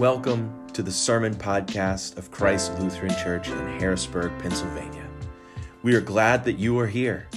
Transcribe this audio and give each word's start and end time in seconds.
Welcome 0.00 0.66
to 0.72 0.82
the 0.82 0.90
Sermon 0.90 1.34
Podcast 1.34 2.16
of 2.16 2.30
Christ 2.30 2.72
Lutheran 2.78 3.14
Church 3.22 3.48
in 3.48 3.78
Harrisburg, 3.78 4.32
Pennsylvania. 4.38 5.06
We 5.82 5.94
are 5.94 6.00
glad 6.00 6.42
that 6.46 6.54
you 6.54 6.78
are 6.78 6.86
here. 6.86 7.28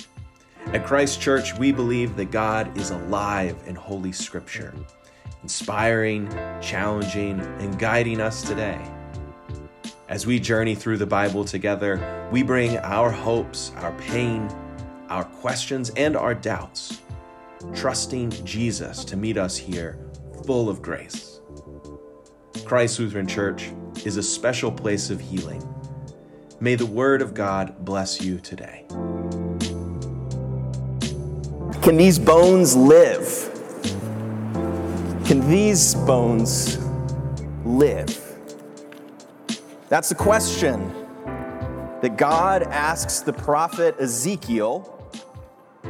At 0.68 0.86
Christ 0.86 1.20
Church, 1.20 1.58
we 1.58 1.74
believe 1.74 2.16
that 2.16 2.32
God 2.32 2.78
is 2.78 2.92
alive 2.92 3.58
in 3.66 3.76
Holy 3.76 4.14
Scripture, 4.14 4.74
inspiring, 5.42 6.30
challenging, 6.62 7.42
and 7.42 7.78
guiding 7.78 8.22
us 8.22 8.44
today. 8.44 8.82
As 10.08 10.26
we 10.26 10.40
journey 10.40 10.74
through 10.74 11.00
the 11.00 11.06
Bible 11.06 11.44
together, 11.44 12.30
we 12.32 12.44
bring 12.44 12.78
our 12.78 13.12
hopes, 13.12 13.74
our 13.76 13.92
pain, 13.98 14.48
our 15.10 15.26
questions, 15.26 15.90
and 15.98 16.16
our 16.16 16.34
doubts, 16.34 17.02
trusting 17.76 18.30
Jesus 18.46 19.04
to 19.04 19.18
meet 19.18 19.36
us 19.36 19.58
here 19.58 20.00
full 20.46 20.70
of 20.70 20.82
grace. 20.82 21.33
Christ 22.74 23.00
Lutheran 23.00 23.28
Church 23.28 23.70
is 24.04 24.18
a 24.18 24.24
special 24.24 24.72
place 24.72 25.12
of 25.12 25.22
healing. 25.22 25.62
May 26.60 26.74
the 26.74 26.88
Word 26.88 27.22
of 27.22 27.36
God 27.36 27.86
bless 27.86 28.20
you 28.20 28.40
today. 28.40 28.88
Can 31.84 31.98
these 31.98 32.18
bones 32.18 32.76
live? 32.76 33.30
Can 35.24 35.48
these 35.48 35.94
bones 35.94 36.80
live? 37.64 38.20
That's 39.90 40.10
the 40.10 40.16
question 40.16 40.92
that 42.02 42.18
God 42.18 42.64
asks 42.64 43.20
the 43.20 43.34
prophet 43.34 43.96
Ezekiel 44.00 44.80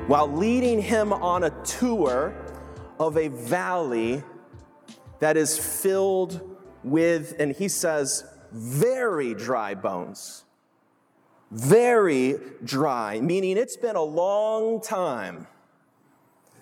while 0.07 0.27
leading 0.27 0.81
him 0.81 1.13
on 1.13 1.45
a 1.45 1.49
tour 1.63 2.35
of 2.99 3.17
a 3.17 3.29
valley 3.29 4.21
that 5.19 5.37
is 5.37 5.57
filled 5.57 6.49
with, 6.83 7.35
and 7.39 7.55
he 7.55 7.67
says, 7.67 8.25
very 8.51 9.33
dry 9.33 9.73
bones. 9.73 10.45
Very 11.51 12.37
dry, 12.63 13.19
meaning 13.19 13.57
it's 13.57 13.77
been 13.77 13.95
a 13.95 14.03
long 14.03 14.81
time 14.81 15.47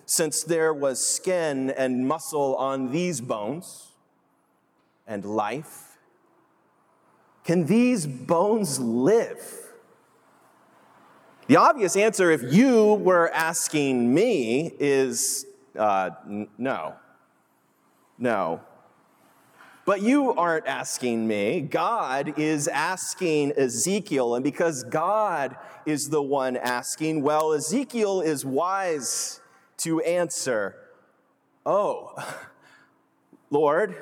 since 0.06 0.44
there 0.44 0.74
was 0.74 1.06
skin 1.06 1.70
and 1.70 2.06
muscle 2.06 2.56
on 2.58 2.92
these 2.92 3.22
bones 3.22 3.94
and 5.08 5.24
life. 5.24 5.98
Can 7.46 7.66
these 7.66 8.06
bones 8.06 8.80
live? 8.80 9.40
The 11.48 11.56
obvious 11.58 11.96
answer, 11.96 12.30
if 12.32 12.42
you 12.54 12.94
were 12.96 13.30
asking 13.34 14.14
me, 14.14 14.74
is 14.80 15.46
uh, 15.78 16.12
n- 16.26 16.48
no. 16.58 16.96
No. 18.18 18.62
But 19.86 20.02
you 20.02 20.34
aren't 20.34 20.68
asking 20.68 21.28
me. 21.28 21.62
God 21.62 22.38
is 22.38 22.68
asking 22.68 23.54
Ezekiel. 23.58 24.36
And 24.36 24.44
because 24.44 24.84
God 24.84 25.56
is 25.86 26.10
the 26.10 26.22
one 26.22 26.56
asking, 26.56 27.24
well, 27.24 27.54
Ezekiel 27.54 28.22
is 28.22 28.46
wise 28.46 29.42
to 29.78 30.02
answer, 30.02 30.76
Oh, 31.66 32.16
Lord, 33.50 33.96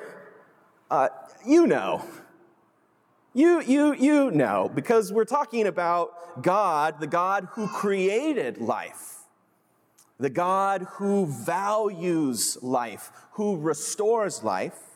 uh, 0.90 1.08
you 1.46 1.66
know. 1.66 2.04
You, 3.32 3.60
you, 3.60 3.94
you 3.94 4.30
know, 4.32 4.70
because 4.74 5.12
we're 5.12 5.24
talking 5.24 5.66
about 5.66 6.42
God, 6.42 6.98
the 6.98 7.06
God 7.06 7.48
who 7.52 7.68
created 7.68 8.58
life, 8.58 9.18
the 10.18 10.30
God 10.30 10.86
who 10.94 11.26
values 11.26 12.58
life, 12.60 13.12
who 13.32 13.56
restores 13.56 14.42
life. 14.42 14.89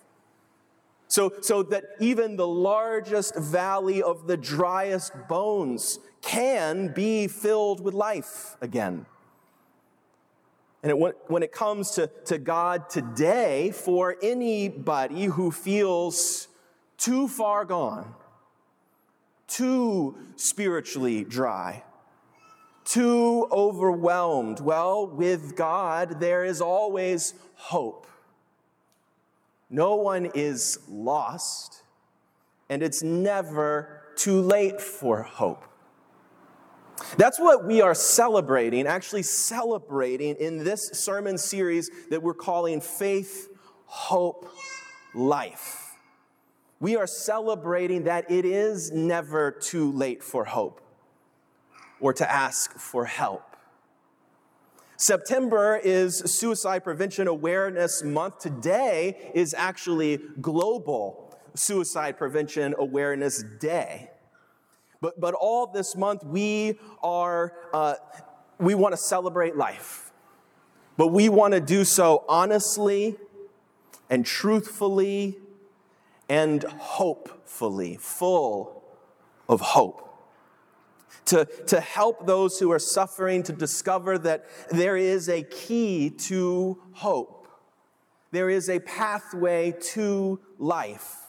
So, 1.15 1.33
so 1.43 1.63
that 1.63 1.85
even 2.01 2.35
the 2.35 2.49
largest 2.49 3.37
valley 3.37 4.03
of 4.03 4.27
the 4.27 4.37
driest 4.37 5.13
bones 5.29 6.01
can 6.23 6.93
be 6.93 7.29
filled 7.29 7.79
with 7.79 7.95
life 7.95 8.57
again. 8.61 9.07
And 10.83 10.91
it, 10.91 11.15
when 11.29 11.45
it 11.45 11.53
comes 11.53 11.93
to, 11.93 12.09
to 12.25 12.39
God 12.39 12.91
today, 12.91 13.71
for 13.71 14.17
anybody 14.25 15.27
who 15.27 15.53
feels 15.53 16.49
too 16.99 17.29
far 17.29 17.65
gone, 17.65 18.13
too 19.47 20.19
spiritually 20.35 21.23
dry, 21.23 21.85
too 22.85 23.47
overwhelmed, 23.53 24.59
well, 24.59 25.07
with 25.07 25.55
God, 25.55 26.19
there 26.19 26.45
is 26.45 26.61
always 26.61 27.35
hope. 27.55 28.09
No 29.71 29.97
one 29.97 30.27
is 30.35 30.79
lost, 30.89 31.83
and 32.69 32.83
it's 32.83 33.03
never 33.03 34.03
too 34.17 34.41
late 34.41 34.81
for 34.81 35.23
hope. 35.23 35.65
That's 37.17 37.39
what 37.39 37.65
we 37.65 37.81
are 37.81 37.95
celebrating, 37.95 38.87
actually 38.87 39.23
celebrating 39.23 40.37
in 40.37 40.65
this 40.65 40.91
sermon 40.91 41.39
series 41.39 41.91
that 42.11 42.23
we're 42.23 42.35
calling 42.35 42.81
Faith, 42.81 43.49
Hope, 43.87 44.49
Life. 45.15 45.97
We 46.81 46.97
are 46.97 47.07
celebrating 47.07 48.05
that 48.05 48.31
it 48.31 48.45
is 48.45 48.91
never 48.91 49.51
too 49.51 49.91
late 49.93 50.23
for 50.23 50.45
hope 50.45 50.81
or 52.01 52.13
to 52.13 52.31
ask 52.31 52.73
for 52.79 53.05
help. 53.05 53.54
September 54.97 55.81
is 55.83 56.19
Suicide 56.19 56.85
Prevention 56.85 57.27
Awareness 57.27 58.05
Month. 58.05 58.39
Today 58.39 59.31
is 59.35 59.53
actually 59.53 60.21
Global 60.41 61.37
Suicide 61.55 62.17
Prevention 62.17 62.77
Awareness 62.79 63.43
Day. 63.59 64.11
But, 65.01 65.21
but 65.21 65.35
all 65.35 65.67
this 65.67 65.97
month, 65.97 66.25
we 66.25 66.79
are, 67.03 67.55
uh, 67.73 67.95
we 68.59 68.77
want 68.77 68.93
to 68.93 68.97
celebrate 68.97 69.57
life. 69.57 70.13
But 70.97 71.09
we 71.09 71.29
want 71.29 71.55
to 71.55 71.61
do 71.61 71.85
so 71.85 72.25
honestly 72.29 73.17
and 74.09 74.25
truthfully 74.25 75.39
and 76.29 76.63
hopefully, 76.63 77.99
full 78.01 78.85
of 79.49 79.61
hope. 79.61 80.14
To, 81.27 81.47
to 81.69 81.81
help 81.81 82.27
those 82.27 82.59
who 82.59 82.71
are 82.71 82.79
suffering 82.79 83.43
to 83.45 83.53
discover 83.53 84.19
that 84.19 84.45
there 84.71 84.97
is 84.97 85.29
a 85.29 85.43
key 85.43 86.11
to 86.11 86.79
hope, 86.93 87.49
there 88.31 88.51
is 88.51 88.69
a 88.69 88.79
pathway 88.81 89.73
to 89.93 90.39
life 90.59 91.25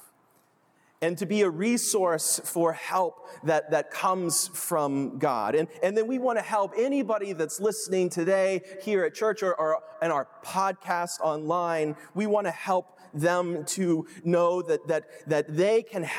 and 1.01 1.17
to 1.17 1.25
be 1.25 1.41
a 1.41 1.49
resource 1.49 2.39
for 2.43 2.73
help 2.73 3.27
that, 3.43 3.71
that 3.71 3.91
comes 3.91 4.47
from 4.47 5.19
God. 5.19 5.53
And, 5.55 5.67
and 5.83 5.95
then 5.95 6.07
we 6.07 6.17
want 6.17 6.39
to 6.39 6.43
help 6.43 6.73
anybody 6.77 7.33
that's 7.33 7.59
listening 7.59 8.09
today 8.09 8.61
here 8.81 9.03
at 9.03 9.13
church 9.13 9.43
or, 9.43 9.53
or 9.55 9.83
in 10.01 10.11
our 10.11 10.27
podcast 10.43 11.19
online. 11.21 11.95
We 12.13 12.27
want 12.27 12.47
to 12.47 12.51
help 12.51 12.99
them 13.13 13.65
to 13.65 14.07
know 14.23 14.61
that, 14.63 14.87
that, 14.87 15.05
that 15.27 15.55
they 15.55 15.83
can 15.83 16.09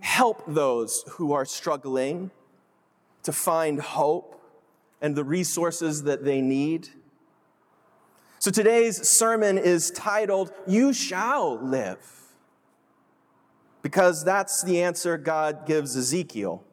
help 0.00 0.42
those 0.46 1.04
who 1.10 1.32
are 1.32 1.44
struggling 1.44 2.30
to 3.24 3.32
find 3.32 3.80
hope 3.80 4.40
and 5.00 5.14
the 5.14 5.24
resources 5.24 6.04
that 6.04 6.24
they 6.24 6.40
need. 6.40 6.88
So 8.38 8.50
today's 8.50 9.08
sermon 9.08 9.58
is 9.58 9.90
titled, 9.90 10.52
You 10.66 10.92
Shall 10.92 11.58
Live 11.60 12.14
because 13.84 14.24
that's 14.24 14.62
the 14.62 14.80
answer 14.82 15.18
God 15.18 15.66
gives 15.66 15.94
Ezekiel 15.94 16.64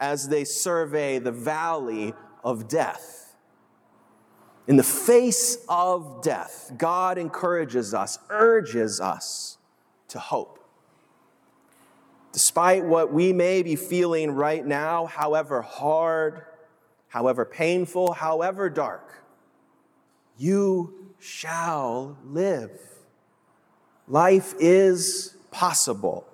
as 0.00 0.30
they 0.30 0.42
survey 0.44 1.18
the 1.18 1.30
valley 1.30 2.14
of 2.42 2.66
death. 2.66 3.36
In 4.66 4.76
the 4.76 4.82
face 4.82 5.58
of 5.68 6.22
death, 6.22 6.72
God 6.78 7.18
encourages 7.18 7.92
us, 7.92 8.18
urges 8.30 9.02
us 9.02 9.58
to 10.08 10.18
hope. 10.18 10.59
Despite 12.32 12.84
what 12.84 13.12
we 13.12 13.32
may 13.32 13.62
be 13.62 13.76
feeling 13.76 14.30
right 14.32 14.64
now, 14.64 15.06
however 15.06 15.62
hard, 15.62 16.44
however 17.08 17.44
painful, 17.44 18.12
however 18.12 18.70
dark, 18.70 19.24
you 20.38 21.12
shall 21.18 22.16
live. 22.24 22.70
Life 24.06 24.54
is 24.58 25.36
possible 25.50 26.26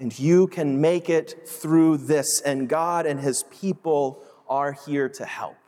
and 0.00 0.18
you 0.18 0.46
can 0.46 0.80
make 0.80 1.10
it 1.10 1.46
through 1.46 1.98
this, 1.98 2.40
and 2.40 2.68
God 2.68 3.04
and 3.04 3.20
his 3.20 3.44
people 3.44 4.22
are 4.48 4.72
here 4.72 5.10
to 5.10 5.26
help. 5.26 5.58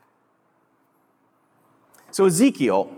So, 2.10 2.24
Ezekiel, 2.24 2.90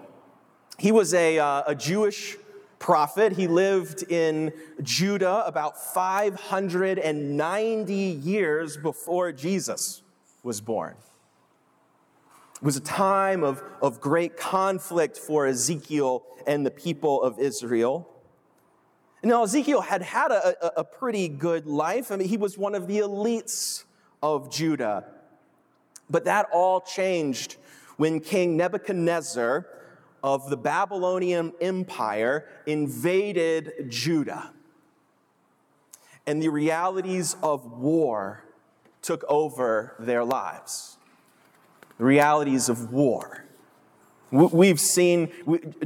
he 0.79 0.93
was 0.93 1.13
a, 1.13 1.39
uh, 1.41 1.65
a 1.67 1.75
Jewish 1.75 2.37
prophet. 2.79 3.33
He 3.33 3.47
lived 3.47 4.05
in 4.11 4.53
Judah 4.83 5.45
about 5.47 5.95
590 5.95 7.95
years 7.95 8.77
before 8.77 9.33
Jesus 9.33 10.03
was 10.43 10.61
born. 10.61 10.95
It 12.57 12.63
was 12.63 12.77
a 12.77 12.81
time 12.81 13.43
of, 13.43 13.63
of 13.83 14.01
great 14.01 14.37
conflict 14.37 15.19
for 15.19 15.47
Ezekiel 15.47 16.23
and 16.47 16.65
the 16.65 16.71
people 16.71 17.23
of 17.23 17.39
Israel. 17.39 18.09
Now, 19.23 19.45
Ezekiel 19.45 19.81
had 19.81 20.03
had 20.03 20.31
a, 20.31 20.81
a, 20.81 20.85
pretty 20.85 21.29
good 21.29 21.67
life. 21.67 22.13
I 22.13 22.17
mean, 22.17 22.29
he 22.29 22.37
was 22.37 22.59
one 22.59 22.75
of 22.75 22.87
the 22.87 22.99
elites 22.99 23.85
of 24.23 24.51
Judah. 24.51 25.07
But 26.11 26.27
that 26.27 26.49
all 26.53 26.83
changed 26.83 27.57
when 27.97 28.21
King 28.21 28.57
Nebuchadnezzar 28.57 29.67
of 30.25 30.49
the 30.49 30.57
Babylonian 30.57 31.53
Empire 31.61 32.49
invaded 32.65 33.91
Judah. 33.91 34.53
And 36.27 36.43
the 36.43 36.49
realities 36.49 37.37
of 37.43 37.79
war 37.79 38.43
took 39.03 39.23
over 39.29 39.95
their 39.99 40.25
lives. 40.25 40.97
The 41.99 42.05
realities 42.05 42.71
of 42.71 42.91
war. 42.91 43.45
We've 44.31 44.81
seen, 44.81 45.31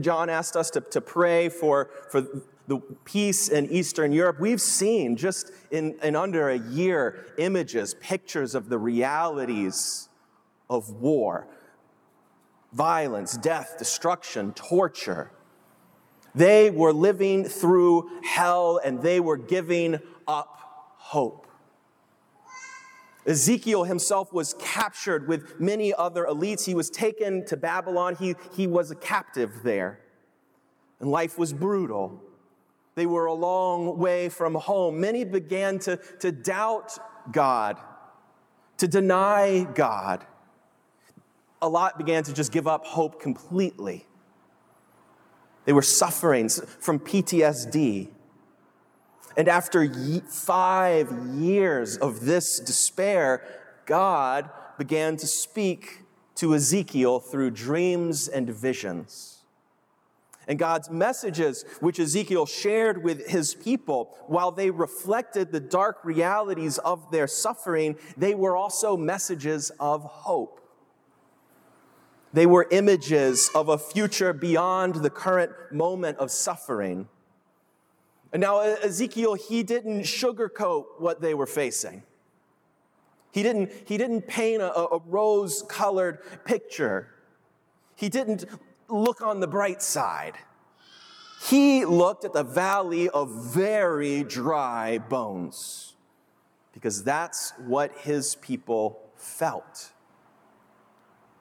John 0.01 0.31
asked 0.31 0.55
us 0.55 0.71
to, 0.71 0.83
to 0.83 1.01
pray 1.01 1.49
for, 1.49 1.91
for 2.09 2.21
the 2.69 2.79
peace 3.05 3.49
in 3.49 3.67
Eastern 3.67 4.13
Europe. 4.13 4.39
We've 4.39 4.61
seen 4.61 5.17
just 5.17 5.51
in, 5.73 5.97
in 6.01 6.15
under 6.15 6.49
a 6.49 6.59
year 6.59 7.27
images, 7.39 7.95
pictures 7.95 8.55
of 8.55 8.69
the 8.69 8.79
realities 8.79 10.09
of 10.71 10.93
war 10.93 11.49
violence, 12.73 13.37
death, 13.37 13.77
destruction, 13.79 14.53
torture. 14.53 15.31
They 16.35 16.71
were 16.71 16.93
living 16.93 17.45
through 17.45 18.11
hell 18.23 18.81
and 18.85 19.03
they 19.03 19.21
were 19.21 19.37
giving 19.37 19.99
up 20.27 20.95
hope. 20.97 21.47
Ezekiel 23.27 23.85
himself 23.85 24.33
was 24.33 24.55
captured 24.59 25.29
with 25.29 25.61
many 25.61 25.93
other 25.93 26.25
elites. 26.25 26.65
He 26.65 26.75
was 26.75 26.89
taken 26.89 27.45
to 27.47 27.57
Babylon. 27.57 28.17
He, 28.17 28.37
he 28.57 28.67
was 28.67 28.91
a 28.91 28.95
captive 28.95 29.63
there. 29.63 30.01
And 31.01 31.11
life 31.11 31.39
was 31.39 31.53
brutal. 31.53 32.23
They 32.95 33.07
were 33.07 33.27
a 33.27 33.35
long 33.35 33.99
way 33.99 34.29
from 34.29 34.55
home. 34.55 35.01
Many 35.01 35.25
began 35.25 35.79
to, 35.81 35.99
to 36.21 36.33
doubt 36.33 36.99
God, 37.31 37.79
to 38.79 38.89
deny 38.89 39.65
God. 39.75 40.27
A 41.61 41.69
lot 41.69 41.99
began 41.99 42.23
to 42.25 42.33
just 42.33 42.53
give 42.53 42.69
up 42.69 42.87
hope 42.87 43.21
completely. 43.21 44.07
They 45.65 45.73
were 45.73 45.83
suffering 45.83 46.49
from 46.49 46.99
PTSD. 46.99 48.09
And 49.37 49.49
after 49.49 49.93
five 50.29 51.13
years 51.35 51.97
of 51.97 52.25
this 52.25 52.59
despair, 52.59 53.43
God 53.87 54.51
began 54.79 55.17
to 55.17 55.27
speak 55.27 56.05
to 56.37 56.55
Ezekiel 56.55 57.21
through 57.21 57.51
dreams 57.51 58.29
and 58.29 58.49
visions. 58.49 59.39
And 60.47 60.59
God's 60.59 60.89
messages, 60.89 61.65
which 61.81 62.01
Ezekiel 62.01 62.47
shared 62.47 63.05
with 63.05 63.27
his 63.27 63.55
people, 63.55 64.17
while 64.27 64.51
they 64.51 64.71
reflected 64.71 65.53
the 65.53 65.61
dark 65.61 65.99
realities 66.05 66.79
of 66.79 67.11
their 67.11 67.27
suffering, 67.27 67.97
they 68.17 68.35
were 68.35 68.57
also 68.57 68.97
messages 68.97 69.71
of 69.79 70.03
hope. 70.03 70.68
They 72.33 72.47
were 72.47 72.67
images 72.71 73.51
of 73.55 73.69
a 73.69 73.79
future 73.79 74.33
beyond 74.33 74.97
the 74.97 75.11
current 75.11 75.53
moment 75.73 76.19
of 76.19 76.31
suffering. 76.31 77.09
And 78.33 78.41
now, 78.41 78.61
Ezekiel, 78.61 79.35
he 79.35 79.63
didn't 79.63 80.03
sugarcoat 80.03 80.85
what 80.99 81.23
they 81.23 81.33
were 81.33 81.47
facing. 81.47 82.03
He 83.33 83.43
didn't, 83.43 83.71
he 83.87 83.97
didn't 83.97 84.23
paint 84.23 84.61
a, 84.61 84.75
a 84.75 85.01
rose 85.07 85.63
colored 85.69 86.19
picture. 86.45 87.09
He 87.97 88.09
didn't 88.09 88.45
look 88.89 89.23
on 89.23 89.41
the 89.41 89.47
bright 89.47 89.83
side. 89.83 90.35
He 91.49 91.85
looked 91.85 92.25
at 92.25 92.33
the 92.33 92.43
valley 92.43 93.09
of 93.09 93.31
very 93.31 94.25
dry 94.25 94.99
bones 94.99 95.95
because 96.73 97.05
that's 97.05 97.53
what 97.59 97.97
his 97.99 98.35
people 98.37 99.01
felt 99.17 99.93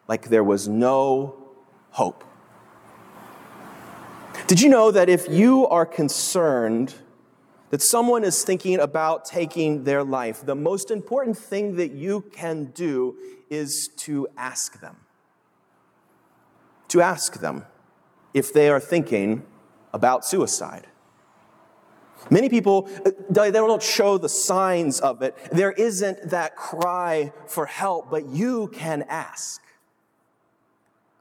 like 0.07 0.30
there 0.30 0.44
was 0.44 0.68
no 0.68 1.36
hope. 1.92 2.24
Did 4.48 4.62
you 4.62 4.69
know 4.69 4.92
that 4.92 5.09
if 5.09 5.27
you 5.27 5.68
are 5.68 5.86
concerned 5.86 6.94
that 7.69 7.81
someone 7.81 8.24
is 8.24 8.44
thinking 8.44 8.80
about 8.80 9.25
taking 9.25 9.83
their 9.83 10.04
life, 10.04 10.45
the 10.45 10.56
most 10.56 10.89
important 10.89 11.38
thing 11.38 11.75
that 11.75 11.92
you 11.92 12.21
can 12.31 12.65
do 12.65 13.18
is 13.50 13.89
to 13.98 14.27
ask 14.38 14.80
them? 14.80 14.95
To 16.89 17.01
ask 17.01 17.42
them 17.42 17.65
if 18.33 18.53
they 18.53 18.69
are 18.69 18.80
thinking 18.80 19.45
about 19.94 20.24
suicide. 20.24 20.88
Many 22.30 22.50
people, 22.50 22.89
uh, 23.06 23.12
they 23.30 23.51
don't 23.51 23.83
show 23.83 24.18
the 24.18 24.30
signs 24.30 25.00
of 25.00 25.21
it. 25.21 25.36
There 25.51 25.71
isn't 25.71 26.30
that 26.30 26.56
cry 26.56 27.33
for 27.48 27.65
help, 27.65 28.10
but 28.10 28.27
you 28.27 28.69
can 28.69 29.03
ask. 29.03 29.62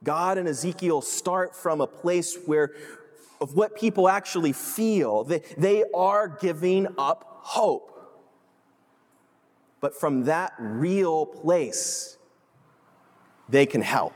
God 0.07 0.39
and 0.39 0.49
Ezekiel 0.49 1.03
start 1.03 1.55
from 1.55 1.83
a 1.83 1.87
place 1.87 2.39
where 2.47 2.73
of 3.41 3.55
what 3.55 3.77
people 3.77 4.09
actually 4.09 4.53
feel. 4.53 5.25
They, 5.25 5.43
they 5.59 5.85
are 5.95 6.29
giving 6.29 6.87
up 6.97 7.41
hope. 7.43 7.93
But 9.81 9.95
from 9.95 10.25
that 10.25 10.55
real 10.59 11.27
place, 11.27 12.17
they 13.49 13.67
can 13.67 13.83
help. 13.83 14.15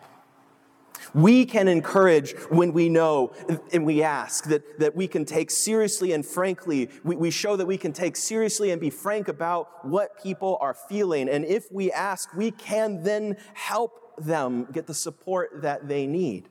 We 1.12 1.44
can 1.44 1.66
encourage 1.66 2.32
when 2.50 2.72
we 2.72 2.88
know 2.88 3.32
and 3.72 3.84
we 3.84 4.02
ask 4.02 4.44
that, 4.44 4.78
that 4.78 4.94
we 4.94 5.08
can 5.08 5.24
take 5.24 5.50
seriously 5.50 6.12
and 6.12 6.24
frankly, 6.24 6.88
we, 7.02 7.16
we 7.16 7.30
show 7.30 7.56
that 7.56 7.66
we 7.66 7.78
can 7.78 7.92
take 7.92 8.16
seriously 8.16 8.70
and 8.70 8.80
be 8.80 8.90
frank 8.90 9.26
about 9.26 9.84
what 9.84 10.22
people 10.22 10.56
are 10.60 10.74
feeling. 10.74 11.28
And 11.28 11.44
if 11.44 11.70
we 11.72 11.90
ask, 11.90 12.32
we 12.34 12.52
can 12.52 13.02
then 13.02 13.36
help 13.54 13.99
them 14.18 14.66
get 14.72 14.86
the 14.86 14.94
support 14.94 15.62
that 15.62 15.88
they 15.88 16.06
need. 16.06 16.48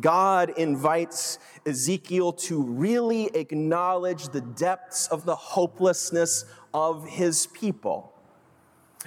God 0.00 0.50
invites 0.58 1.38
Ezekiel 1.64 2.32
to 2.32 2.62
really 2.62 3.34
acknowledge 3.34 4.28
the 4.28 4.42
depths 4.42 5.06
of 5.08 5.24
the 5.24 5.34
hopelessness 5.34 6.44
of 6.74 7.08
his 7.08 7.46
people. 7.46 8.12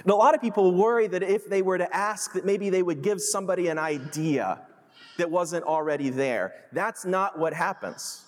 And 0.02 0.10
a 0.10 0.16
lot 0.16 0.34
of 0.34 0.40
people 0.40 0.74
worry 0.74 1.06
that 1.06 1.22
if 1.22 1.48
they 1.48 1.62
were 1.62 1.78
to 1.78 1.94
ask, 1.94 2.32
that 2.32 2.44
maybe 2.44 2.70
they 2.70 2.82
would 2.82 3.02
give 3.02 3.20
somebody 3.20 3.68
an 3.68 3.78
idea 3.78 4.62
that 5.18 5.30
wasn't 5.30 5.64
already 5.64 6.10
there. 6.10 6.54
That's 6.72 7.04
not 7.04 7.38
what 7.38 7.52
happens. 7.52 8.24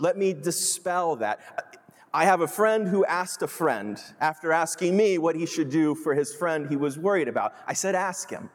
Let 0.00 0.16
me 0.16 0.32
dispel 0.32 1.16
that. 1.16 1.67
I 2.12 2.24
have 2.24 2.40
a 2.40 2.48
friend 2.48 2.88
who 2.88 3.04
asked 3.04 3.42
a 3.42 3.48
friend 3.48 4.00
after 4.20 4.52
asking 4.52 4.96
me 4.96 5.18
what 5.18 5.36
he 5.36 5.46
should 5.46 5.70
do 5.70 5.94
for 5.94 6.14
his 6.14 6.34
friend 6.34 6.68
he 6.68 6.76
was 6.76 6.98
worried 6.98 7.28
about. 7.28 7.54
I 7.66 7.74
said, 7.74 7.94
Ask 7.94 8.30
him. 8.30 8.50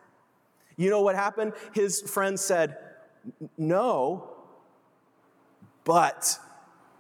You 0.76 0.90
know 0.90 1.02
what 1.02 1.16
happened? 1.16 1.54
His 1.74 2.02
friend 2.02 2.40
said, 2.40 2.78
no, 3.58 4.30
but 5.84 6.38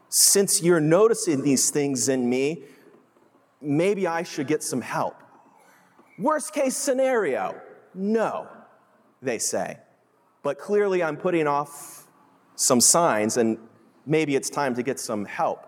since 0.10 0.62
you're 0.62 0.80
noticing 0.80 1.42
these 1.42 1.70
things 1.70 2.08
in 2.10 2.30
me, 2.30 2.64
maybe 3.62 4.08
I 4.08 4.24
should 4.24 4.48
get 4.48 4.64
some 4.64 4.82
help. 4.82 5.16
Worst 6.20 6.54
case 6.54 6.78
scenario, 6.78 7.60
no, 7.94 8.48
they 9.22 9.40
say. 9.40 9.80
But 10.44 10.60
clearly, 10.60 11.02
I'm 11.02 11.18
putting 11.18 11.48
off 11.48 12.08
some 12.56 12.82
signs, 12.82 13.38
and 13.38 13.58
maybe 14.06 14.36
it's 14.36 14.50
time 14.50 14.76
to 14.76 14.84
get 14.84 15.00
some 15.00 15.26
help. 15.26 15.66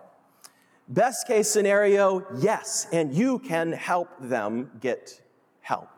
Best 0.88 1.26
case 1.26 1.48
scenario, 1.48 2.24
yes, 2.38 2.86
and 2.92 3.12
you 3.12 3.40
can 3.40 3.72
help 3.72 4.08
them 4.20 4.70
get 4.80 5.20
help. 5.60 5.88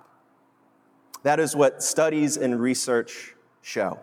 That 1.25 1.41
is 1.41 1.55
what 1.55 1.83
studies 1.83 2.39
and 2.39 2.59
research 2.59 3.35
show. 3.61 4.01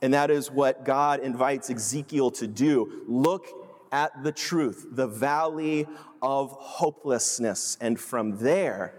And 0.00 0.14
that 0.14 0.30
is 0.30 0.50
what 0.50 0.84
God 0.84 1.20
invites 1.20 1.68
Ezekiel 1.68 2.30
to 2.32 2.46
do. 2.46 3.02
Look 3.08 3.46
at 3.90 4.22
the 4.22 4.32
truth, 4.32 4.86
the 4.90 5.06
valley 5.06 5.86
of 6.20 6.52
hopelessness. 6.52 7.76
And 7.80 7.98
from 7.98 8.38
there, 8.38 8.94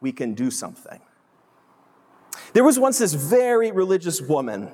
we 0.00 0.12
can 0.12 0.34
do 0.34 0.50
something. 0.50 1.00
There 2.54 2.64
was 2.64 2.78
once 2.78 2.98
this 2.98 3.14
very 3.14 3.70
religious 3.70 4.20
woman 4.20 4.70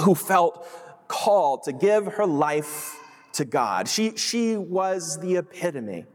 who 0.00 0.14
felt 0.14 0.66
called 1.08 1.62
to 1.64 1.72
give 1.72 2.06
her 2.14 2.26
life 2.26 2.98
to 3.34 3.44
God. 3.44 3.88
She, 3.88 4.16
she 4.16 4.56
was 4.56 5.18
the 5.20 5.36
epitome 5.36 6.06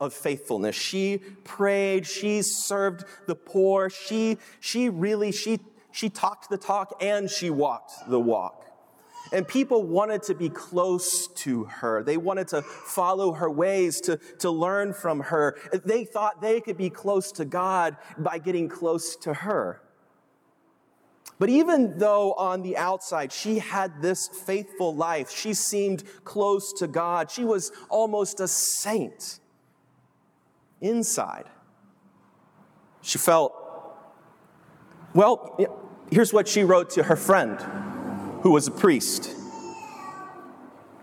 of 0.00 0.12
faithfulness. 0.12 0.76
She 0.76 1.20
prayed, 1.44 2.06
she 2.06 2.42
served 2.42 3.04
the 3.26 3.34
poor, 3.34 3.88
she, 3.90 4.38
she 4.60 4.88
really, 4.88 5.32
she 5.32 5.60
she 5.94 6.10
talked 6.10 6.50
the 6.50 6.58
talk 6.58 6.96
and 7.00 7.30
she 7.30 7.50
walked 7.50 7.92
the 8.08 8.18
walk. 8.18 8.66
And 9.32 9.46
people 9.46 9.84
wanted 9.84 10.24
to 10.24 10.34
be 10.34 10.48
close 10.48 11.28
to 11.28 11.64
her. 11.64 12.02
They 12.02 12.16
wanted 12.16 12.48
to 12.48 12.62
follow 12.62 13.32
her 13.32 13.48
ways, 13.48 14.00
to, 14.02 14.16
to 14.40 14.50
learn 14.50 14.92
from 14.92 15.20
her. 15.20 15.56
They 15.84 16.04
thought 16.04 16.42
they 16.42 16.60
could 16.60 16.76
be 16.76 16.90
close 16.90 17.30
to 17.32 17.44
God 17.44 17.96
by 18.18 18.38
getting 18.38 18.68
close 18.68 19.14
to 19.16 19.32
her. 19.32 19.80
But 21.38 21.48
even 21.48 21.98
though 21.98 22.32
on 22.34 22.62
the 22.62 22.76
outside 22.76 23.32
she 23.32 23.58
had 23.58 24.00
this 24.00 24.28
faithful 24.28 24.94
life, 24.94 25.30
she 25.30 25.52
seemed 25.52 26.04
close 26.24 26.72
to 26.74 26.86
God, 26.86 27.30
she 27.30 27.44
was 27.44 27.72
almost 27.88 28.40
a 28.40 28.48
saint. 28.48 29.40
Inside, 30.80 31.46
she 33.00 33.18
felt, 33.18 33.54
well, 35.14 35.58
here's 36.10 36.32
what 36.32 36.46
she 36.46 36.62
wrote 36.62 36.90
to 36.90 37.04
her 37.04 37.16
friend 37.16 37.60
who 38.42 38.50
was 38.50 38.66
a 38.66 38.70
priest. 38.70 39.34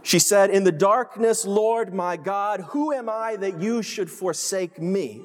She 0.03 0.19
said, 0.19 0.49
In 0.49 0.63
the 0.63 0.71
darkness, 0.71 1.45
Lord 1.45 1.93
my 1.93 2.17
God, 2.17 2.61
who 2.69 2.91
am 2.93 3.09
I 3.09 3.35
that 3.37 3.61
you 3.61 3.81
should 3.81 4.09
forsake 4.09 4.79
me? 4.79 5.23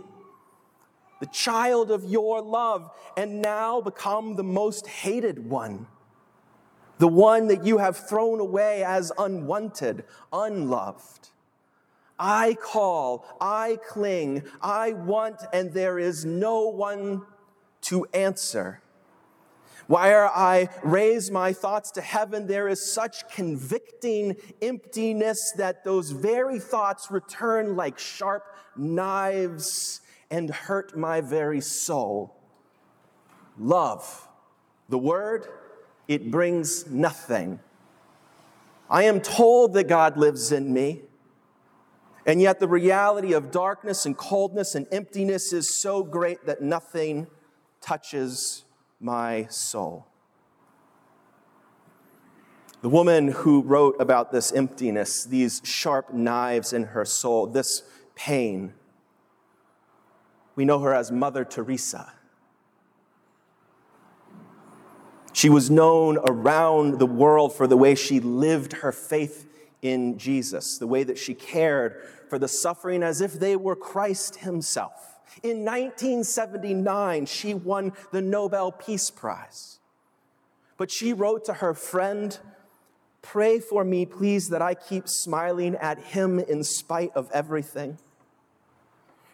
The 1.20 1.26
child 1.26 1.90
of 1.90 2.04
your 2.04 2.42
love, 2.42 2.90
and 3.16 3.40
now 3.40 3.80
become 3.80 4.36
the 4.36 4.44
most 4.44 4.86
hated 4.86 5.48
one, 5.48 5.86
the 6.98 7.08
one 7.08 7.48
that 7.48 7.64
you 7.64 7.78
have 7.78 7.96
thrown 7.96 8.40
away 8.40 8.84
as 8.84 9.12
unwanted, 9.18 10.04
unloved. 10.32 11.30
I 12.18 12.54
call, 12.54 13.26
I 13.40 13.78
cling, 13.86 14.44
I 14.62 14.92
want, 14.92 15.42
and 15.52 15.72
there 15.72 15.98
is 15.98 16.24
no 16.24 16.68
one 16.68 17.22
to 17.82 18.06
answer. 18.14 18.80
While 19.86 20.30
I 20.34 20.68
raise 20.82 21.30
my 21.30 21.52
thoughts 21.52 21.92
to 21.92 22.00
heaven, 22.00 22.46
there 22.46 22.68
is 22.68 22.92
such 22.92 23.28
convicting 23.28 24.36
emptiness 24.60 25.52
that 25.58 25.84
those 25.84 26.10
very 26.10 26.58
thoughts 26.58 27.10
return 27.10 27.76
like 27.76 27.98
sharp 27.98 28.42
knives 28.76 30.00
and 30.30 30.50
hurt 30.50 30.96
my 30.96 31.20
very 31.20 31.60
soul. 31.60 32.34
Love, 33.58 34.28
the 34.88 34.98
word, 34.98 35.46
it 36.08 36.30
brings 36.30 36.86
nothing. 36.86 37.60
I 38.88 39.04
am 39.04 39.20
told 39.20 39.72
that 39.74 39.88
God 39.88 40.16
lives 40.16 40.52
in 40.52 40.72
me, 40.72 41.02
and 42.24 42.40
yet 42.40 42.60
the 42.60 42.68
reality 42.68 43.32
of 43.32 43.50
darkness 43.50 44.06
and 44.06 44.16
coldness 44.16 44.74
and 44.74 44.86
emptiness 44.92 45.52
is 45.52 45.72
so 45.72 46.02
great 46.02 46.46
that 46.46 46.60
nothing 46.60 47.26
touches 47.80 48.64
my 49.00 49.46
soul. 49.46 50.06
The 52.82 52.88
woman 52.88 53.28
who 53.28 53.62
wrote 53.62 53.96
about 54.00 54.30
this 54.32 54.52
emptiness, 54.52 55.24
these 55.24 55.60
sharp 55.64 56.12
knives 56.12 56.72
in 56.72 56.84
her 56.84 57.04
soul, 57.04 57.46
this 57.46 57.82
pain, 58.14 58.74
we 60.56 60.64
know 60.64 60.80
her 60.80 60.94
as 60.94 61.12
Mother 61.12 61.44
Teresa. 61.44 62.12
She 65.32 65.50
was 65.50 65.70
known 65.70 66.18
around 66.26 66.98
the 66.98 67.06
world 67.06 67.54
for 67.54 67.66
the 67.66 67.76
way 67.76 67.94
she 67.94 68.20
lived 68.20 68.72
her 68.72 68.90
faith 68.90 69.46
in 69.82 70.18
Jesus, 70.18 70.78
the 70.78 70.86
way 70.86 71.04
that 71.04 71.18
she 71.18 71.34
cared 71.34 72.02
for 72.30 72.38
the 72.38 72.48
suffering 72.48 73.02
as 73.02 73.20
if 73.20 73.34
they 73.34 73.54
were 73.54 73.76
Christ 73.76 74.36
Himself. 74.36 75.20
In 75.42 75.58
1979, 75.64 77.26
she 77.26 77.52
won 77.52 77.92
the 78.10 78.22
Nobel 78.22 78.72
Peace 78.72 79.10
Prize. 79.10 79.78
But 80.78 80.90
she 80.90 81.12
wrote 81.12 81.44
to 81.44 81.54
her 81.54 81.74
friend, 81.74 82.38
Pray 83.20 83.58
for 83.58 83.84
me, 83.84 84.06
please, 84.06 84.48
that 84.48 84.62
I 84.62 84.74
keep 84.74 85.08
smiling 85.08 85.74
at 85.76 85.98
him 85.98 86.38
in 86.38 86.62
spite 86.64 87.10
of 87.14 87.30
everything. 87.32 87.98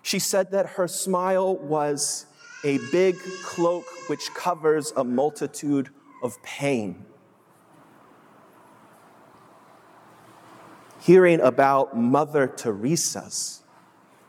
She 0.02 0.18
said 0.18 0.50
that 0.50 0.70
her 0.70 0.88
smile 0.88 1.56
was 1.56 2.26
a 2.64 2.78
big 2.90 3.18
cloak 3.42 3.84
which 4.08 4.32
covers 4.34 4.92
a 4.96 5.04
multitude 5.04 5.90
of 6.22 6.40
pain. 6.42 7.04
Hearing 11.00 11.40
about 11.40 11.96
Mother 11.96 12.46
Teresa's 12.46 13.62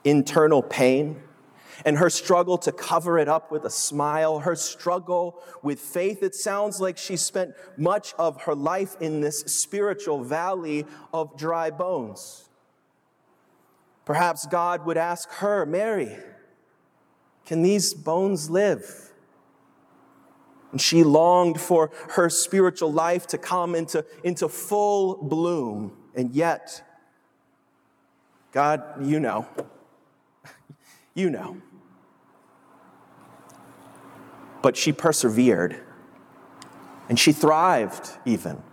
internal 0.03 0.61
pain 0.61 1.21
and 1.85 1.97
her 1.97 2.09
struggle 2.09 2.57
to 2.59 2.71
cover 2.71 3.17
it 3.17 3.27
up 3.27 3.51
with 3.51 3.65
a 3.65 3.69
smile, 3.69 4.39
her 4.39 4.55
struggle 4.55 5.41
with 5.61 5.79
faith, 5.79 6.23
it 6.23 6.35
sounds 6.35 6.79
like 6.79 6.97
she 6.97 7.17
spent 7.17 7.53
much 7.77 8.13
of 8.17 8.43
her 8.43 8.55
life 8.55 8.95
in 8.99 9.21
this 9.21 9.41
spiritual 9.41 10.23
valley 10.23 10.85
of 11.13 11.35
dry 11.37 11.69
bones. 11.69 12.49
Perhaps 14.05 14.47
God 14.47 14.85
would 14.85 14.97
ask 14.97 15.29
her, 15.33 15.65
Mary, 15.65 16.17
can 17.45 17.61
these 17.61 17.93
bones 17.93 18.49
live? 18.49 19.11
And 20.71 20.81
she 20.81 21.03
longed 21.03 21.61
for 21.61 21.91
her 22.11 22.29
spiritual 22.29 22.91
life 22.91 23.27
to 23.27 23.37
come 23.37 23.75
into, 23.75 24.05
into 24.23 24.49
full 24.49 25.15
bloom. 25.21 25.95
And 26.15 26.31
yet, 26.31 26.83
God, 28.51 28.83
you 29.05 29.19
know, 29.19 29.47
you 31.13 31.29
know. 31.29 31.57
But 34.61 34.77
she 34.77 34.91
persevered, 34.93 35.79
and 37.09 37.19
she 37.19 37.33
thrived 37.33 38.09
even. 38.25 38.63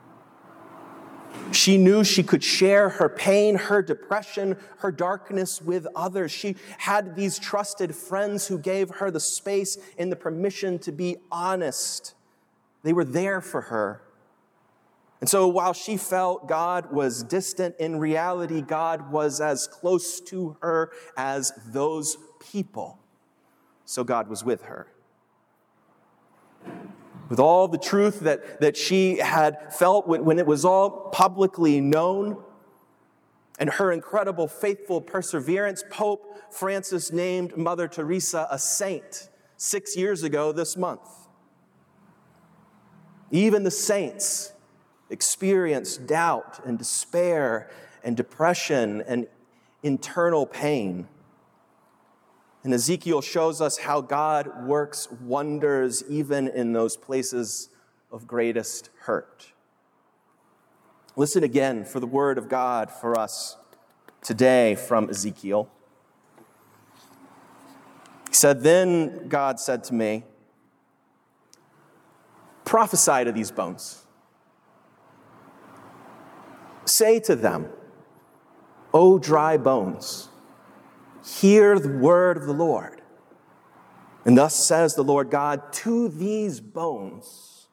She 1.52 1.76
knew 1.76 2.04
she 2.04 2.22
could 2.22 2.44
share 2.44 2.88
her 2.88 3.08
pain, 3.08 3.56
her 3.56 3.82
depression, 3.82 4.56
her 4.78 4.92
darkness 4.92 5.60
with 5.60 5.86
others. 5.96 6.30
She 6.30 6.56
had 6.78 7.16
these 7.16 7.38
trusted 7.38 7.94
friends 7.94 8.46
who 8.46 8.58
gave 8.58 8.90
her 8.96 9.10
the 9.10 9.20
space 9.20 9.76
and 9.98 10.12
the 10.12 10.16
permission 10.16 10.78
to 10.80 10.92
be 10.92 11.16
honest. 11.30 12.14
They 12.82 12.92
were 12.92 13.04
there 13.04 13.40
for 13.40 13.62
her. 13.62 14.02
And 15.20 15.28
so 15.28 15.48
while 15.48 15.74
she 15.74 15.96
felt 15.96 16.48
God 16.48 16.92
was 16.92 17.22
distant, 17.22 17.76
in 17.78 17.98
reality, 17.98 18.62
God 18.62 19.10
was 19.12 19.40
as 19.40 19.66
close 19.66 20.20
to 20.22 20.56
her 20.62 20.92
as 21.16 21.52
those 21.66 22.16
people. 22.40 22.98
So 23.84 24.02
God 24.02 24.28
was 24.28 24.44
with 24.44 24.62
her 24.62 24.86
with 27.30 27.38
all 27.40 27.68
the 27.68 27.78
truth 27.78 28.20
that, 28.20 28.60
that 28.60 28.76
she 28.76 29.18
had 29.18 29.72
felt 29.72 30.06
when, 30.06 30.24
when 30.24 30.38
it 30.38 30.46
was 30.46 30.64
all 30.64 31.08
publicly 31.12 31.80
known, 31.80 32.36
and 33.58 33.70
her 33.70 33.92
incredible 33.92 34.48
faithful 34.48 35.00
perseverance, 35.00 35.84
Pope 35.90 36.36
Francis 36.50 37.12
named 37.12 37.56
Mother 37.56 37.86
Teresa 37.86 38.48
a 38.50 38.58
saint 38.58 39.28
six 39.56 39.96
years 39.96 40.22
ago 40.24 40.50
this 40.50 40.76
month. 40.76 41.08
Even 43.30 43.62
the 43.62 43.70
saints 43.70 44.52
experience 45.08 45.96
doubt 45.96 46.60
and 46.64 46.78
despair 46.78 47.70
and 48.02 48.16
depression 48.16 49.02
and 49.06 49.28
internal 49.82 50.46
pain. 50.46 51.06
And 52.62 52.74
Ezekiel 52.74 53.22
shows 53.22 53.60
us 53.60 53.78
how 53.78 54.00
God 54.00 54.66
works 54.66 55.10
wonders 55.10 56.04
even 56.08 56.48
in 56.48 56.72
those 56.72 56.96
places 56.96 57.70
of 58.12 58.26
greatest 58.26 58.90
hurt. 59.00 59.52
Listen 61.16 61.42
again 61.42 61.84
for 61.84 62.00
the 62.00 62.06
word 62.06 62.38
of 62.38 62.48
God 62.48 62.90
for 62.90 63.18
us 63.18 63.56
today 64.22 64.74
from 64.74 65.10
Ezekiel. 65.10 65.68
He 68.28 68.34
said, 68.34 68.62
Then 68.62 69.28
God 69.28 69.58
said 69.58 69.84
to 69.84 69.94
me, 69.94 70.24
Prophesy 72.64 73.24
to 73.24 73.32
these 73.32 73.50
bones. 73.50 74.06
Say 76.84 77.20
to 77.20 77.36
them, 77.36 77.68
O 78.94 79.18
dry 79.18 79.56
bones, 79.56 80.29
Hear 81.38 81.78
the 81.78 81.88
word 81.88 82.36
of 82.36 82.46
the 82.46 82.52
Lord. 82.52 83.00
And 84.24 84.36
thus 84.36 84.54
says 84.66 84.96
the 84.96 85.04
Lord 85.04 85.30
God 85.30 85.72
to 85.74 86.08
these 86.08 86.60
bones, 86.60 87.68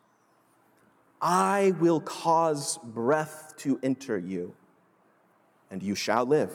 I 1.20 1.74
will 1.80 2.00
cause 2.00 2.78
breath 2.84 3.56
to 3.58 3.80
enter 3.82 4.18
you, 4.18 4.54
and 5.72 5.82
you 5.82 5.96
shall 5.96 6.26
live. 6.26 6.52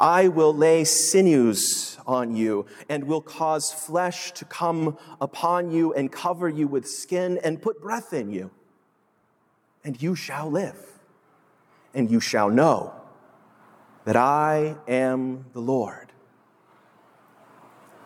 I 0.00 0.26
will 0.26 0.52
lay 0.52 0.82
sinews 0.82 1.98
on 2.04 2.34
you, 2.34 2.66
and 2.88 3.04
will 3.04 3.22
cause 3.22 3.72
flesh 3.72 4.32
to 4.32 4.44
come 4.44 4.98
upon 5.20 5.70
you, 5.70 5.94
and 5.94 6.10
cover 6.10 6.48
you 6.48 6.66
with 6.66 6.86
skin, 6.88 7.38
and 7.44 7.62
put 7.62 7.80
breath 7.80 8.12
in 8.12 8.32
you, 8.32 8.50
and 9.84 10.02
you 10.02 10.16
shall 10.16 10.50
live, 10.50 10.98
and 11.94 12.10
you 12.10 12.18
shall 12.18 12.50
know 12.50 13.01
that 14.04 14.16
I 14.16 14.76
am 14.88 15.46
the 15.52 15.60
Lord. 15.60 16.12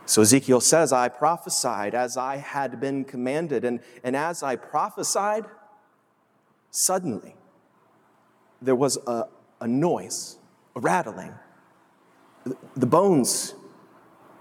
So 0.04 0.22
Ezekiel 0.22 0.60
says, 0.60 0.92
I 0.92 1.08
prophesied 1.08 1.94
as 1.94 2.16
I 2.16 2.36
had 2.36 2.80
been 2.80 3.04
commanded. 3.04 3.64
And, 3.64 3.80
and 4.04 4.14
as 4.14 4.42
I 4.42 4.54
prophesied, 4.54 5.46
suddenly 6.70 7.34
there 8.62 8.76
was 8.76 8.98
a, 9.06 9.24
a 9.60 9.66
noise, 9.66 10.38
a 10.76 10.80
rattling. 10.80 11.34
The 12.76 12.86
bones 12.86 13.54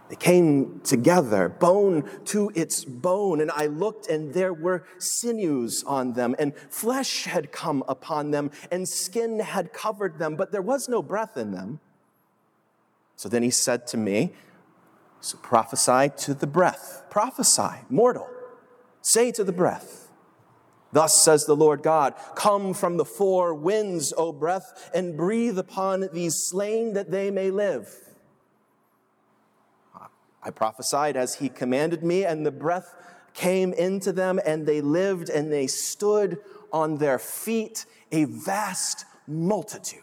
They 0.08 0.16
came 0.16 0.82
together, 0.84 1.50
bone 1.50 2.08
to 2.26 2.52
its 2.54 2.86
bone, 2.86 3.42
and 3.42 3.50
I 3.50 3.66
looked, 3.66 4.08
and 4.08 4.34
there 4.34 4.54
were 4.54 4.86
sinews 5.00 5.84
on 5.88 6.14
them, 6.14 6.36
and 6.38 6.56
flesh 6.70 7.26
had 7.26 7.52
come 7.52 7.84
upon 7.88 8.30
them, 8.30 8.52
and 8.70 8.88
skin 8.88 9.40
had 9.40 9.74
covered 9.74 10.20
them, 10.20 10.36
but 10.36 10.52
there 10.52 10.62
was 10.62 10.88
no 10.88 11.02
breath 11.02 11.38
in 11.38 11.52
them. 11.52 11.80
So 13.16 13.30
then 13.30 13.42
he 13.42 13.50
said 13.50 13.88
to 13.88 13.98
me, 13.98 14.34
So 15.22 15.38
prophesy 15.38 16.12
to 16.18 16.36
the 16.36 16.48
breath, 16.48 17.06
prophesy, 17.10 17.86
mortal, 17.90 18.30
say 19.02 19.32
to 19.32 19.44
the 19.44 19.54
breath, 19.54 20.12
Thus 20.92 21.20
says 21.20 21.46
the 21.46 21.56
Lord 21.56 21.82
God, 21.82 22.14
Come 22.36 22.76
from 22.76 22.98
the 22.98 23.06
four 23.06 23.56
winds, 23.56 24.14
O 24.16 24.32
breath, 24.32 24.92
and 24.94 25.18
breathe 25.18 25.58
upon 25.58 26.10
these 26.14 26.36
slain 26.36 26.94
that 26.94 27.10
they 27.10 27.32
may 27.32 27.50
live. 27.50 28.05
I 30.46 30.52
prophesied 30.52 31.18
as 31.18 31.36
he 31.36 31.50
commanded 31.50 32.04
me, 32.04 32.24
and 32.24 32.46
the 32.46 32.52
breath 32.52 32.94
came 33.34 33.74
into 33.74 34.12
them, 34.12 34.40
and 34.46 34.68
they 34.68 34.80
lived, 34.80 35.28
and 35.28 35.52
they 35.52 35.66
stood 35.66 36.38
on 36.72 36.98
their 36.98 37.18
feet, 37.18 37.86
a 38.12 38.25
vast 38.25 39.06
multitude. 39.28 40.02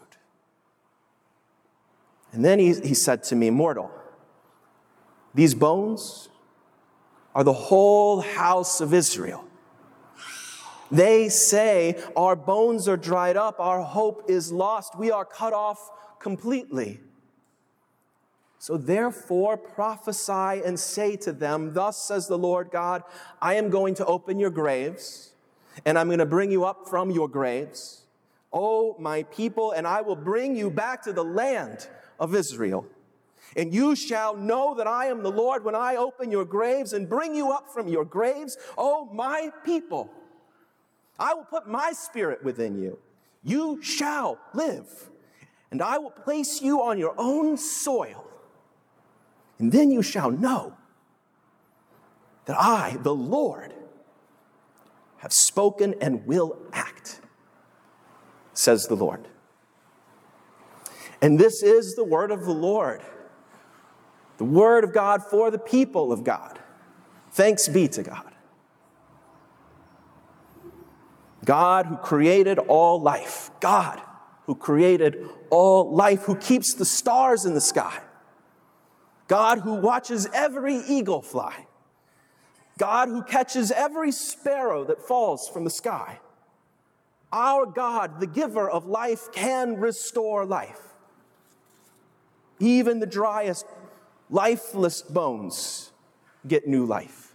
And 2.33 2.43
then 2.43 2.59
he, 2.59 2.73
he 2.73 2.93
said 2.93 3.23
to 3.25 3.35
me, 3.35 3.51
Mortal, 3.51 3.89
these 5.33 5.55
bones 5.55 6.27
are 7.33 7.43
the 7.43 7.53
whole 7.53 8.19
house 8.19 8.81
of 8.81 8.93
Israel. 8.93 9.45
They 10.91 11.29
say, 11.29 11.99
Our 12.15 12.35
bones 12.35 12.87
are 12.87 12.97
dried 12.97 13.37
up, 13.37 13.59
our 13.59 13.81
hope 13.81 14.29
is 14.29 14.51
lost, 14.51 14.97
we 14.99 15.09
are 15.09 15.25
cut 15.25 15.53
off 15.53 15.89
completely. 16.19 16.99
So 18.63 18.77
therefore 18.77 19.57
prophesy 19.57 20.63
and 20.63 20.79
say 20.79 21.17
to 21.17 21.33
them, 21.33 21.73
Thus 21.73 21.97
says 21.97 22.29
the 22.29 22.37
Lord 22.37 22.71
God, 22.71 23.03
I 23.41 23.55
am 23.55 23.69
going 23.69 23.93
to 23.95 24.05
open 24.05 24.39
your 24.39 24.51
graves, 24.51 25.33
and 25.83 25.99
I'm 25.99 26.07
going 26.07 26.19
to 26.19 26.25
bring 26.25 26.49
you 26.49 26.63
up 26.63 26.87
from 26.87 27.11
your 27.11 27.27
graves, 27.27 28.03
O 28.53 28.95
my 28.97 29.23
people, 29.23 29.73
and 29.73 29.85
I 29.85 29.99
will 29.99 30.15
bring 30.15 30.55
you 30.55 30.69
back 30.69 31.01
to 31.01 31.11
the 31.11 31.25
land 31.25 31.89
of 32.21 32.33
Israel. 32.33 32.85
And 33.57 33.73
you 33.73 33.97
shall 33.97 34.37
know 34.37 34.75
that 34.75 34.87
I 34.87 35.07
am 35.07 35.23
the 35.23 35.31
Lord 35.31 35.65
when 35.65 35.75
I 35.75 35.97
open 35.97 36.31
your 36.31 36.45
graves 36.45 36.93
and 36.93 37.09
bring 37.09 37.35
you 37.35 37.51
up 37.51 37.69
from 37.69 37.89
your 37.89 38.05
graves, 38.05 38.57
O 38.77 39.09
my 39.11 39.51
people. 39.65 40.09
I 41.19 41.33
will 41.33 41.43
put 41.43 41.67
my 41.67 41.91
spirit 41.91 42.41
within 42.45 42.81
you. 42.81 42.97
You 43.43 43.83
shall 43.83 44.39
live, 44.53 45.09
and 45.69 45.81
I 45.81 45.97
will 45.97 46.11
place 46.11 46.61
you 46.61 46.81
on 46.81 46.97
your 46.97 47.13
own 47.17 47.57
soil 47.57 48.29
and 49.63 49.71
then 49.71 49.91
you 49.91 50.01
shall 50.01 50.29
know 50.29 50.73
that 52.47 52.57
I, 52.59 52.97
the 53.01 53.15
Lord, 53.15 53.73
have 55.19 55.31
spoken 55.31 55.95
and 56.01 56.27
will 56.27 56.57
act, 56.73 57.21
says 58.53 58.87
the 58.87 58.95
Lord. 58.95 59.25
And 61.21 61.39
this 61.39 61.63
is 61.63 61.95
the 61.95 62.03
word 62.03 62.29
of 62.29 62.43
the 62.43 62.51
Lord, 62.51 63.03
the 64.37 64.43
word 64.43 64.83
of 64.83 64.91
God 64.91 65.23
for 65.23 65.49
the 65.49 65.57
people 65.57 66.11
of 66.11 66.25
God. 66.25 66.59
Thanks 67.31 67.69
be 67.69 67.87
to 67.87 68.03
God. 68.03 68.33
God 71.45 71.85
who 71.85 71.95
created 71.95 72.59
all 72.59 73.01
life, 73.01 73.49
God 73.61 74.01
who 74.45 74.55
created 74.55 75.25
all 75.49 75.89
life, 75.89 76.23
who 76.23 76.35
keeps 76.35 76.73
the 76.73 76.83
stars 76.83 77.45
in 77.45 77.53
the 77.53 77.61
sky 77.61 78.01
God 79.33 79.61
who 79.61 79.73
watches 79.73 80.29
every 80.31 80.75
eagle 80.75 81.23
fly, 81.23 81.65
God 82.77 83.09
who 83.09 83.23
catches 83.23 83.71
every 83.71 84.11
sparrow 84.11 84.83
that 84.83 85.01
falls 85.01 85.49
from 85.49 85.63
the 85.63 85.71
sky. 85.71 86.19
Our 87.31 87.65
God, 87.65 88.19
the 88.19 88.27
giver 88.27 88.69
of 88.69 88.85
life, 88.85 89.31
can 89.31 89.77
restore 89.77 90.45
life. 90.45 90.81
Even 92.59 92.99
the 92.99 93.07
driest, 93.07 93.65
lifeless 94.29 95.01
bones 95.01 95.91
get 96.47 96.67
new 96.67 96.85
life. 96.85 97.33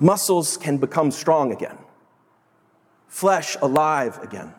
Muscles 0.00 0.56
can 0.56 0.78
become 0.78 1.10
strong 1.10 1.52
again, 1.52 1.76
flesh 3.06 3.54
alive 3.60 4.18
again. 4.22 4.54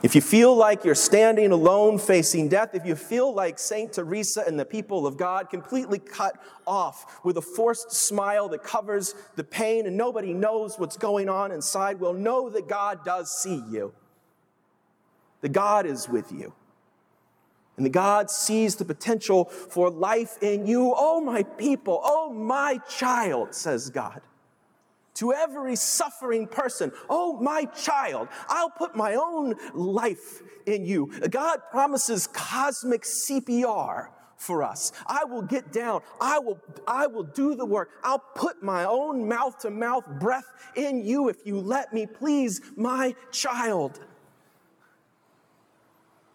If 0.00 0.14
you 0.14 0.20
feel 0.20 0.54
like 0.54 0.84
you're 0.84 0.94
standing 0.94 1.50
alone 1.50 1.98
facing 1.98 2.48
death, 2.48 2.74
if 2.74 2.86
you 2.86 2.94
feel 2.94 3.34
like 3.34 3.58
St. 3.58 3.92
Teresa 3.92 4.44
and 4.46 4.58
the 4.58 4.64
people 4.64 5.08
of 5.08 5.16
God 5.16 5.50
completely 5.50 5.98
cut 5.98 6.40
off 6.68 7.24
with 7.24 7.36
a 7.36 7.42
forced 7.42 7.90
smile 7.90 8.48
that 8.50 8.62
covers 8.62 9.16
the 9.34 9.42
pain 9.42 9.86
and 9.86 9.96
nobody 9.96 10.32
knows 10.32 10.78
what's 10.78 10.96
going 10.96 11.28
on 11.28 11.50
inside, 11.50 11.98
well, 11.98 12.12
know 12.12 12.48
that 12.48 12.68
God 12.68 13.04
does 13.04 13.36
see 13.36 13.60
you. 13.68 13.92
That 15.40 15.52
God 15.52 15.84
is 15.84 16.08
with 16.08 16.30
you. 16.30 16.52
And 17.76 17.84
that 17.84 17.90
God 17.90 18.30
sees 18.30 18.76
the 18.76 18.84
potential 18.84 19.46
for 19.46 19.90
life 19.90 20.40
in 20.40 20.66
you. 20.66 20.94
Oh, 20.96 21.20
my 21.20 21.42
people, 21.42 22.00
oh, 22.04 22.32
my 22.32 22.78
child, 22.88 23.52
says 23.52 23.90
God 23.90 24.20
to 25.18 25.32
every 25.32 25.74
suffering 25.76 26.46
person, 26.46 26.92
Oh, 27.10 27.40
my 27.40 27.64
child, 27.64 28.28
I'll 28.48 28.70
put 28.70 28.96
my 28.96 29.14
own 29.14 29.54
life 29.74 30.42
in 30.66 30.84
you. 30.84 31.10
God 31.30 31.60
promises 31.70 32.26
cosmic 32.28 33.02
CPR 33.02 34.08
for 34.36 34.62
us. 34.62 34.92
I 35.06 35.24
will 35.24 35.42
get 35.42 35.72
down. 35.72 36.02
I 36.20 36.38
will, 36.38 36.60
I 36.86 37.08
will 37.08 37.24
do 37.24 37.56
the 37.56 37.66
work. 37.66 37.90
I'll 38.04 38.22
put 38.36 38.62
my 38.62 38.84
own 38.84 39.28
mouth 39.28 39.58
to 39.60 39.70
mouth 39.70 40.06
breath 40.20 40.46
in 40.76 41.04
you 41.04 41.28
if 41.28 41.44
you 41.44 41.58
let 41.58 41.92
me. 41.92 42.06
Please, 42.06 42.60
my 42.76 43.16
child. 43.32 43.98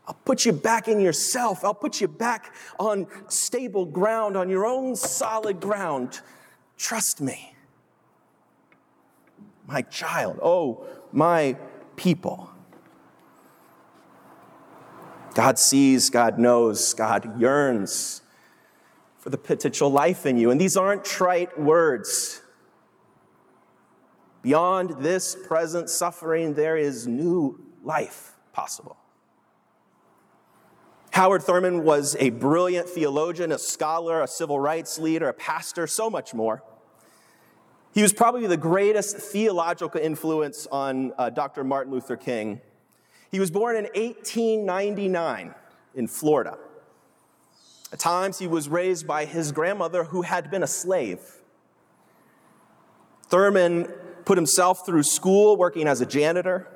I'll 0.06 0.19
put 0.26 0.46
you 0.46 0.52
back 0.52 0.89
in 0.89 1.00
yourself. 1.00 1.63
I'll 1.63 1.74
put 1.74 2.02
you 2.02 2.10
back 2.10 2.54
on 2.78 3.08
stable 3.30 3.86
ground, 3.86 4.36
on 4.36 4.50
your 4.50 4.65
own 4.65 4.98
solid 4.98 5.62
ground. 5.62 6.19
Trust 6.78 7.22
me 7.22 7.53
my 9.67 9.82
child, 9.82 10.39
oh, 10.41 10.86
my 11.12 11.58
people. 11.95 12.49
God 15.34 15.58
sees, 15.58 16.10
God 16.10 16.38
knows, 16.38 16.93
God 16.93 17.39
yearns 17.39 18.21
for 19.17 19.30
the 19.30 19.38
potential 19.38 19.89
life 19.89 20.26
in 20.26 20.38
you. 20.38 20.52
And 20.52 20.60
these 20.60 20.78
aren't 20.78 21.06
trite 21.06 21.60
words. 21.60 22.41
Beyond 24.41 25.02
this 25.02 25.36
present 25.47 25.89
suffering, 25.89 26.54
there 26.54 26.76
is 26.78 27.08
new 27.08 27.60
life 27.84 28.34
possible. 28.52 28.97
Howard 31.12 31.43
Thurman 31.43 31.84
was 31.84 32.15
a 32.19 32.32
brilliant 32.32 32.89
theologian, 32.89 33.52
a 33.52 33.60
scholar, 33.60 34.21
a 34.21 34.28
civil 34.28 34.60
rights 34.60 34.99
leader, 34.99 35.30
a 35.30 35.34
pastor, 35.34 35.88
so 35.88 36.10
much 36.10 36.34
more. 36.34 36.63
He 37.93 38.01
was 38.01 38.12
probably 38.12 38.47
the 38.47 38.58
greatest 38.58 39.17
theological 39.17 40.01
influence 40.01 40.67
on 40.71 41.13
uh, 41.17 41.29
Dr. 41.29 41.63
Martin 41.63 41.93
Luther 41.93 42.17
King. 42.17 42.60
He 43.32 43.39
was 43.39 43.51
born 43.51 43.75
in 43.75 43.84
1899 43.84 45.53
in 45.93 46.08
Florida. 46.08 46.58
At 47.91 47.99
times, 47.99 48.39
he 48.39 48.47
was 48.47 48.67
raised 48.67 49.06
by 49.06 49.25
his 49.25 49.51
grandmother, 49.51 50.06
who 50.06 50.23
had 50.23 50.49
been 50.49 50.63
a 50.63 50.67
slave. 50.67 51.19
Thurman 53.27 53.86
put 54.25 54.39
himself 54.39 54.86
through 54.86 55.03
school 55.03 55.56
working 55.56 55.88
as 55.88 56.01
a 56.01 56.06
janitor. 56.08 56.67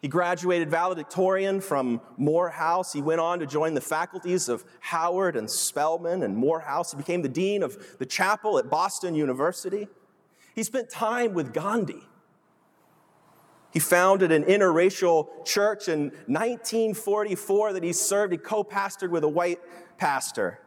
He 0.00 0.08
graduated 0.08 0.70
valedictorian 0.70 1.60
from 1.60 2.00
Morehouse. 2.16 2.94
He 2.94 3.02
went 3.02 3.20
on 3.20 3.40
to 3.40 3.46
join 3.46 3.74
the 3.74 3.80
faculties 3.82 4.48
of 4.48 4.64
Howard 4.80 5.36
and 5.36 5.50
Spelman 5.50 6.22
and 6.22 6.36
Morehouse. 6.36 6.92
He 6.92 6.96
became 6.96 7.20
the 7.20 7.28
dean 7.28 7.62
of 7.62 7.98
the 7.98 8.06
chapel 8.06 8.58
at 8.58 8.70
Boston 8.70 9.14
University. 9.14 9.88
He 10.56 10.62
spent 10.62 10.88
time 10.88 11.34
with 11.34 11.52
Gandhi. 11.52 12.02
He 13.72 13.78
founded 13.78 14.32
an 14.32 14.44
interracial 14.44 15.44
church 15.44 15.86
in 15.86 16.04
1944 16.28 17.74
that 17.74 17.82
he 17.82 17.92
served. 17.92 18.32
He 18.32 18.38
co 18.38 18.64
pastored 18.64 19.10
with 19.10 19.22
a 19.22 19.28
white 19.28 19.60
pastor. 19.98 20.58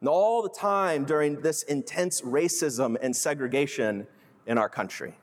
And 0.00 0.10
all 0.10 0.42
the 0.42 0.50
time 0.50 1.06
during 1.06 1.40
this 1.40 1.62
intense 1.62 2.20
racism 2.20 2.98
and 3.00 3.16
segregation 3.16 4.06
in 4.46 4.58
our 4.58 4.68
country. 4.68 5.14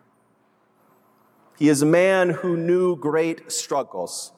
He 1.60 1.70
is 1.70 1.84
a 1.84 1.86
man 1.86 2.32
who 2.32 2.58
knew 2.58 2.96
great 2.96 3.52
struggles, 3.52 4.32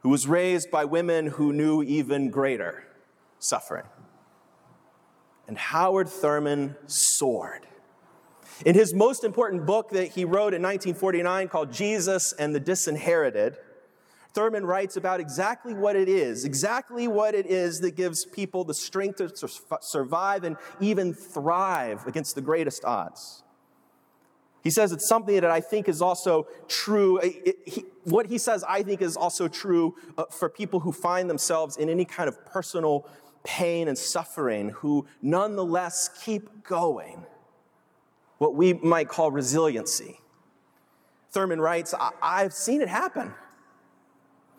who 0.00 0.10
was 0.10 0.26
raised 0.26 0.70
by 0.70 0.84
women 0.84 1.28
who 1.28 1.50
knew 1.50 1.82
even 1.82 2.28
greater 2.28 2.84
suffering. 3.38 3.86
And 5.48 5.56
Howard 5.56 6.10
Thurman 6.10 6.76
soared 6.86 7.66
in 8.64 8.74
his 8.74 8.94
most 8.94 9.24
important 9.24 9.66
book 9.66 9.90
that 9.90 10.08
he 10.08 10.24
wrote 10.24 10.54
in 10.54 10.62
1949 10.62 11.48
called 11.48 11.72
Jesus 11.72 12.32
and 12.32 12.54
the 12.54 12.60
Disinherited, 12.60 13.56
Thurman 14.34 14.66
writes 14.66 14.96
about 14.96 15.20
exactly 15.20 15.74
what 15.74 15.94
it 15.94 16.08
is, 16.08 16.44
exactly 16.44 17.06
what 17.06 17.34
it 17.34 17.46
is 17.46 17.80
that 17.80 17.94
gives 17.94 18.24
people 18.24 18.64
the 18.64 18.74
strength 18.74 19.18
to 19.18 19.48
survive 19.80 20.42
and 20.42 20.56
even 20.80 21.14
thrive 21.14 22.04
against 22.06 22.34
the 22.34 22.40
greatest 22.40 22.84
odds. 22.84 23.44
He 24.64 24.70
says 24.70 24.92
it's 24.92 25.06
something 25.06 25.34
that 25.34 25.44
I 25.44 25.60
think 25.60 25.88
is 25.88 26.02
also 26.02 26.48
true. 26.68 27.18
It, 27.18 27.58
he, 27.66 27.84
what 28.04 28.26
he 28.26 28.38
says, 28.38 28.64
I 28.66 28.82
think, 28.82 29.02
is 29.02 29.16
also 29.16 29.46
true 29.46 29.94
uh, 30.16 30.24
for 30.30 30.48
people 30.48 30.80
who 30.80 30.90
find 30.90 31.28
themselves 31.28 31.76
in 31.76 31.88
any 31.88 32.06
kind 32.06 32.28
of 32.28 32.44
personal 32.46 33.06
pain 33.44 33.88
and 33.88 33.96
suffering, 33.96 34.70
who 34.70 35.06
nonetheless 35.20 36.08
keep 36.24 36.64
going. 36.64 37.26
What 38.38 38.54
we 38.54 38.74
might 38.74 39.08
call 39.08 39.30
resiliency. 39.30 40.20
Thurman 41.30 41.60
writes, 41.60 41.94
I've 42.22 42.52
seen 42.52 42.80
it 42.80 42.88
happen. 42.88 43.34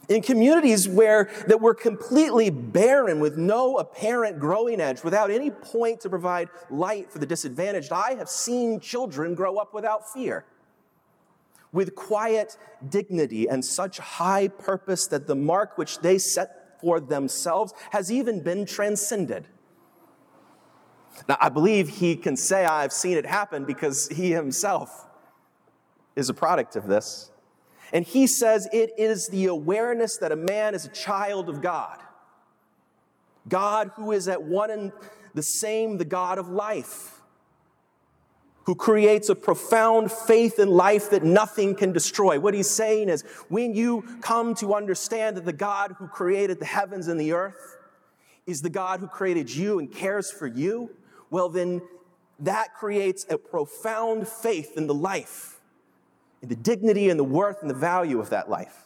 In 0.07 0.21
communities 0.21 0.87
where 0.87 1.29
that 1.47 1.61
were 1.61 1.73
completely 1.73 2.49
barren 2.49 3.19
with 3.19 3.37
no 3.37 3.77
apparent 3.77 4.39
growing 4.39 4.79
edge 4.79 5.03
without 5.03 5.31
any 5.31 5.49
point 5.49 6.01
to 6.01 6.09
provide 6.09 6.49
light 6.69 7.11
for 7.11 7.17
the 7.17 7.25
disadvantaged 7.25 7.91
i 7.91 8.13
have 8.13 8.29
seen 8.29 8.79
children 8.79 9.33
grow 9.33 9.57
up 9.57 9.73
without 9.73 10.11
fear. 10.11 10.45
With 11.71 11.95
quiet 11.95 12.57
dignity 12.87 13.47
and 13.49 13.65
such 13.65 13.97
high 13.97 14.47
purpose 14.47 15.07
that 15.07 15.27
the 15.27 15.35
mark 15.35 15.77
which 15.77 15.99
they 15.99 16.17
set 16.17 16.79
for 16.79 16.99
themselves 16.99 17.73
has 17.91 18.11
even 18.11 18.41
been 18.41 18.65
transcended 18.65 19.47
now 21.27 21.37
i 21.39 21.49
believe 21.49 21.87
he 21.89 22.15
can 22.15 22.35
say 22.35 22.65
i've 22.65 22.93
seen 22.93 23.17
it 23.17 23.25
happen 23.25 23.65
because 23.65 24.07
he 24.09 24.31
himself 24.31 25.07
is 26.15 26.29
a 26.29 26.33
product 26.33 26.75
of 26.75 26.87
this 26.87 27.31
and 27.93 28.05
he 28.05 28.27
says 28.27 28.67
it 28.73 28.91
is 28.97 29.27
the 29.29 29.45
awareness 29.45 30.17
that 30.17 30.31
a 30.31 30.35
man 30.35 30.75
is 30.75 30.85
a 30.85 30.89
child 30.89 31.49
of 31.49 31.61
God. 31.61 31.99
God, 33.47 33.91
who 33.95 34.11
is 34.11 34.27
at 34.27 34.41
one 34.41 34.71
and 34.71 34.91
the 35.33 35.43
same, 35.43 35.97
the 35.97 36.05
God 36.05 36.37
of 36.37 36.49
life, 36.49 37.21
who 38.63 38.73
creates 38.73 39.29
a 39.29 39.35
profound 39.35 40.11
faith 40.11 40.57
in 40.57 40.69
life 40.69 41.11
that 41.11 41.23
nothing 41.23 41.75
can 41.75 41.91
destroy. 41.91 42.39
What 42.39 42.55
he's 42.55 42.69
saying 42.69 43.09
is 43.09 43.21
when 43.49 43.75
you 43.75 44.03
come 44.21 44.55
to 44.55 44.73
understand 44.73 45.37
that 45.37 45.45
the 45.45 45.53
God 45.53 45.95
who 45.99 46.07
created 46.07 46.59
the 46.59 46.65
heavens 46.65 47.07
and 47.07 47.19
the 47.19 47.33
earth 47.33 47.77
is 48.47 48.61
the 48.61 48.69
God 48.69 48.99
who 48.99 49.07
created 49.07 49.53
you 49.53 49.77
and 49.77 49.91
cares 49.91 50.31
for 50.31 50.47
you, 50.47 50.89
well, 51.29 51.49
then 51.49 51.81
that 52.39 52.73
creates 52.73 53.25
a 53.29 53.37
profound 53.37 54.27
faith 54.27 54.77
in 54.77 54.87
the 54.87 54.93
life 54.93 55.55
in 56.45 56.49
the 56.49 56.55
dignity 56.55 57.09
and 57.09 57.19
the 57.19 57.23
worth 57.23 57.61
and 57.61 57.69
the 57.69 57.75
value 57.75 58.19
of 58.19 58.29
that 58.29 58.47
life. 58.49 58.83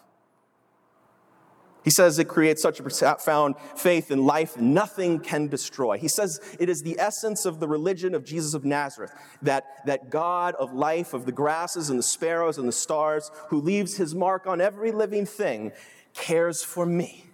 He 1.84 1.90
says 1.90 2.20
it 2.20 2.30
creates 2.30 2.62
such 2.62 2.80
a 2.80 2.84
profound 2.84 3.56
faith 3.76 4.12
in 4.12 4.26
life, 4.26 4.58
nothing 4.58 5.20
can 5.20 5.48
destroy. 5.48 5.98
He 5.98 6.08
says 6.08 6.40
it 6.60 6.70
is 6.70 6.84
the 6.84 6.98
essence 7.00 7.46
of 7.46 7.60
the 7.60 7.68
religion 7.68 8.16
of 8.16 8.24
Jesus 8.24 8.54
of 8.54 8.64
Nazareth, 8.64 9.12
that, 9.42 9.66
that 9.86 10.10
God 10.10 10.56
of 10.56 10.74
life, 10.74 11.14
of 11.14 11.26
the 11.26 11.32
grasses 11.32 11.90
and 11.90 12.00
the 12.00 12.04
sparrows 12.04 12.58
and 12.58 12.68
the 12.68 12.74
stars, 12.74 13.30
who 13.48 13.60
leaves 13.60 13.98
his 13.98 14.16
mark 14.16 14.48
on 14.48 14.62
every 14.62 14.92
living 14.92 15.26
thing, 15.26 15.72
cares 16.14 16.64
for 16.64 16.86
me. 16.86 17.29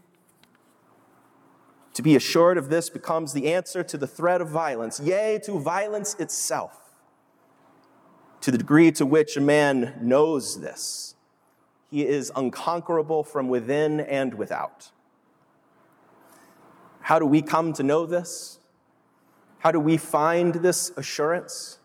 To 1.95 2.01
be 2.01 2.17
assured 2.17 2.57
of 2.57 2.69
this 2.69 2.89
becomes 2.89 3.31
the 3.31 3.53
answer 3.53 3.81
to 3.81 3.97
the 3.97 4.05
threat 4.05 4.41
of 4.41 4.49
violence, 4.49 4.99
yea, 4.99 5.39
to 5.45 5.59
violence 5.59 6.13
itself. 6.15 6.93
To 8.41 8.51
the 8.51 8.57
degree 8.57 8.91
to 8.91 9.05
which 9.05 9.37
a 9.37 9.41
man 9.41 9.97
knows 10.01 10.59
this, 10.59 11.15
he 11.89 12.05
is 12.05 12.33
unconquerable 12.35 13.23
from 13.23 13.47
within 13.47 14.01
and 14.01 14.33
without. 14.33 14.91
How 16.99 17.17
do 17.17 17.25
we 17.25 17.41
come 17.41 17.71
to 17.73 17.83
know 17.83 18.05
this? 18.05 18.59
How 19.59 19.71
do 19.71 19.79
we 19.79 19.95
find 19.95 20.55
this 20.55 20.91
assurance? 20.97 21.79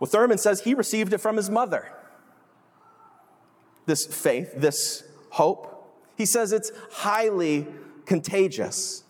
Well, 0.00 0.08
Thurman 0.08 0.38
says 0.38 0.62
he 0.62 0.72
received 0.72 1.12
it 1.12 1.18
from 1.18 1.36
his 1.36 1.50
mother. 1.50 1.92
This 3.84 4.06
faith, 4.06 4.54
this 4.56 5.04
hope. 5.30 5.68
He 6.16 6.24
says 6.24 6.50
it's 6.50 6.72
highly 6.90 7.66
contagious. 8.06 9.04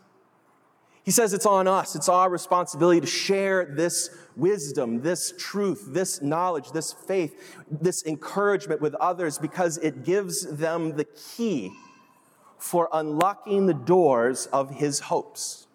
He 1.05 1.11
says 1.11 1.33
it's 1.33 1.47
on 1.47 1.67
us, 1.67 1.97
it's 1.97 2.09
our 2.09 2.31
responsibility 2.31 3.01
to 3.01 3.07
share 3.07 3.65
this 3.65 4.11
wisdom, 4.37 5.03
this 5.03 5.35
truth, 5.37 5.87
this 5.89 6.23
knowledge, 6.23 6.71
this 6.71 6.93
faith, 6.93 7.57
this 7.69 8.07
encouragement 8.07 8.81
with 8.81 8.95
others 8.95 9.39
because 9.39 9.79
it 9.79 10.05
gives 10.05 10.47
them 10.59 10.97
the 10.97 11.05
key 11.05 11.73
for 12.57 12.89
unlocking 12.93 13.67
the 13.67 13.75
doors 13.75 14.47
of 14.47 14.71
his 14.71 15.01
hopes. 15.01 15.67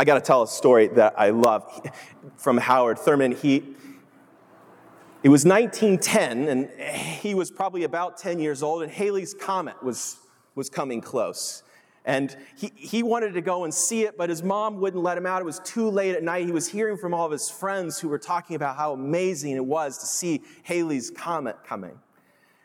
I 0.00 0.04
got 0.04 0.14
to 0.14 0.20
tell 0.20 0.42
a 0.42 0.48
story 0.48 0.88
that 0.88 1.14
I 1.16 1.30
love 1.30 1.90
from 2.36 2.58
Howard 2.58 2.98
Thurman. 2.98 3.32
He, 3.32 3.76
it 5.22 5.28
was 5.28 5.44
1910, 5.44 6.48
and 6.48 6.70
he 6.80 7.34
was 7.34 7.50
probably 7.50 7.84
about 7.84 8.18
10 8.18 8.38
years 8.38 8.62
old, 8.62 8.82
and 8.82 8.92
Halley's 8.92 9.34
Comet 9.34 9.82
was 9.82 10.18
was 10.58 10.68
coming 10.68 11.00
close. 11.00 11.62
And 12.04 12.36
he, 12.56 12.72
he 12.74 13.02
wanted 13.02 13.32
to 13.34 13.40
go 13.40 13.64
and 13.64 13.72
see 13.72 14.02
it, 14.02 14.16
but 14.18 14.28
his 14.28 14.42
mom 14.42 14.80
wouldn't 14.80 15.02
let 15.02 15.16
him 15.16 15.24
out. 15.24 15.40
It 15.40 15.44
was 15.44 15.60
too 15.60 15.88
late 15.88 16.14
at 16.14 16.22
night. 16.22 16.46
He 16.46 16.52
was 16.52 16.66
hearing 16.68 16.96
from 16.96 17.14
all 17.14 17.24
of 17.24 17.32
his 17.32 17.48
friends 17.48 17.98
who 17.98 18.08
were 18.08 18.18
talking 18.18 18.56
about 18.56 18.76
how 18.76 18.92
amazing 18.92 19.52
it 19.52 19.64
was 19.64 19.98
to 19.98 20.06
see 20.06 20.42
Halley's 20.64 21.10
Comet 21.10 21.56
coming. 21.64 21.98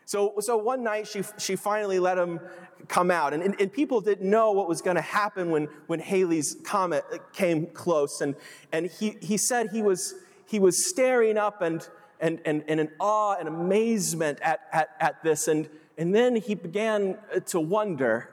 So, 0.06 0.34
so 0.40 0.56
one 0.56 0.82
night 0.82 1.06
she, 1.06 1.22
she 1.38 1.56
finally 1.56 1.98
let 1.98 2.18
him 2.18 2.40
come 2.88 3.10
out. 3.10 3.32
And, 3.32 3.42
and, 3.42 3.58
and 3.60 3.72
people 3.72 4.00
didn't 4.00 4.28
know 4.28 4.50
what 4.52 4.68
was 4.68 4.82
going 4.82 4.96
to 4.96 5.02
happen 5.02 5.50
when, 5.50 5.68
when 5.86 6.00
Halley's 6.00 6.56
Comet 6.64 7.04
came 7.32 7.66
close. 7.66 8.20
And, 8.22 8.34
and 8.72 8.86
he, 8.86 9.16
he 9.20 9.36
said 9.36 9.68
he 9.72 9.82
was, 9.82 10.14
he 10.46 10.58
was 10.58 10.88
staring 10.88 11.38
up 11.38 11.62
and, 11.62 11.86
and, 12.24 12.40
and, 12.46 12.64
and 12.68 12.80
in 12.80 12.90
awe 12.98 13.36
and 13.38 13.46
amazement 13.46 14.38
at, 14.40 14.60
at, 14.72 14.88
at 14.98 15.22
this. 15.22 15.46
And, 15.46 15.68
and 15.98 16.14
then 16.14 16.36
he 16.36 16.54
began 16.54 17.18
uh, 17.32 17.40
to 17.40 17.60
wonder. 17.60 18.30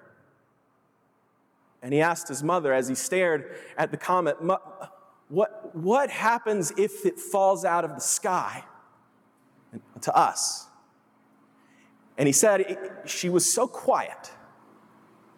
And 1.81 1.93
he 1.93 1.99
asked 1.99 2.29
his 2.29 2.41
mother 2.41 2.73
as 2.73 2.87
he 2.87 2.95
stared 2.95 3.53
at 3.77 3.91
the 3.91 3.97
comet, 3.97 4.37
what, 5.27 5.75
what 5.75 6.09
happens 6.09 6.71
if 6.77 7.05
it 7.05 7.19
falls 7.19 7.65
out 7.65 7.83
of 7.83 7.93
the 7.93 7.99
sky 7.99 8.63
to 9.99 10.15
us? 10.15 10.67
And 12.17 12.27
he 12.27 12.33
said 12.33 13.01
she 13.05 13.27
was 13.27 13.53
so 13.53 13.67
quiet 13.67 14.31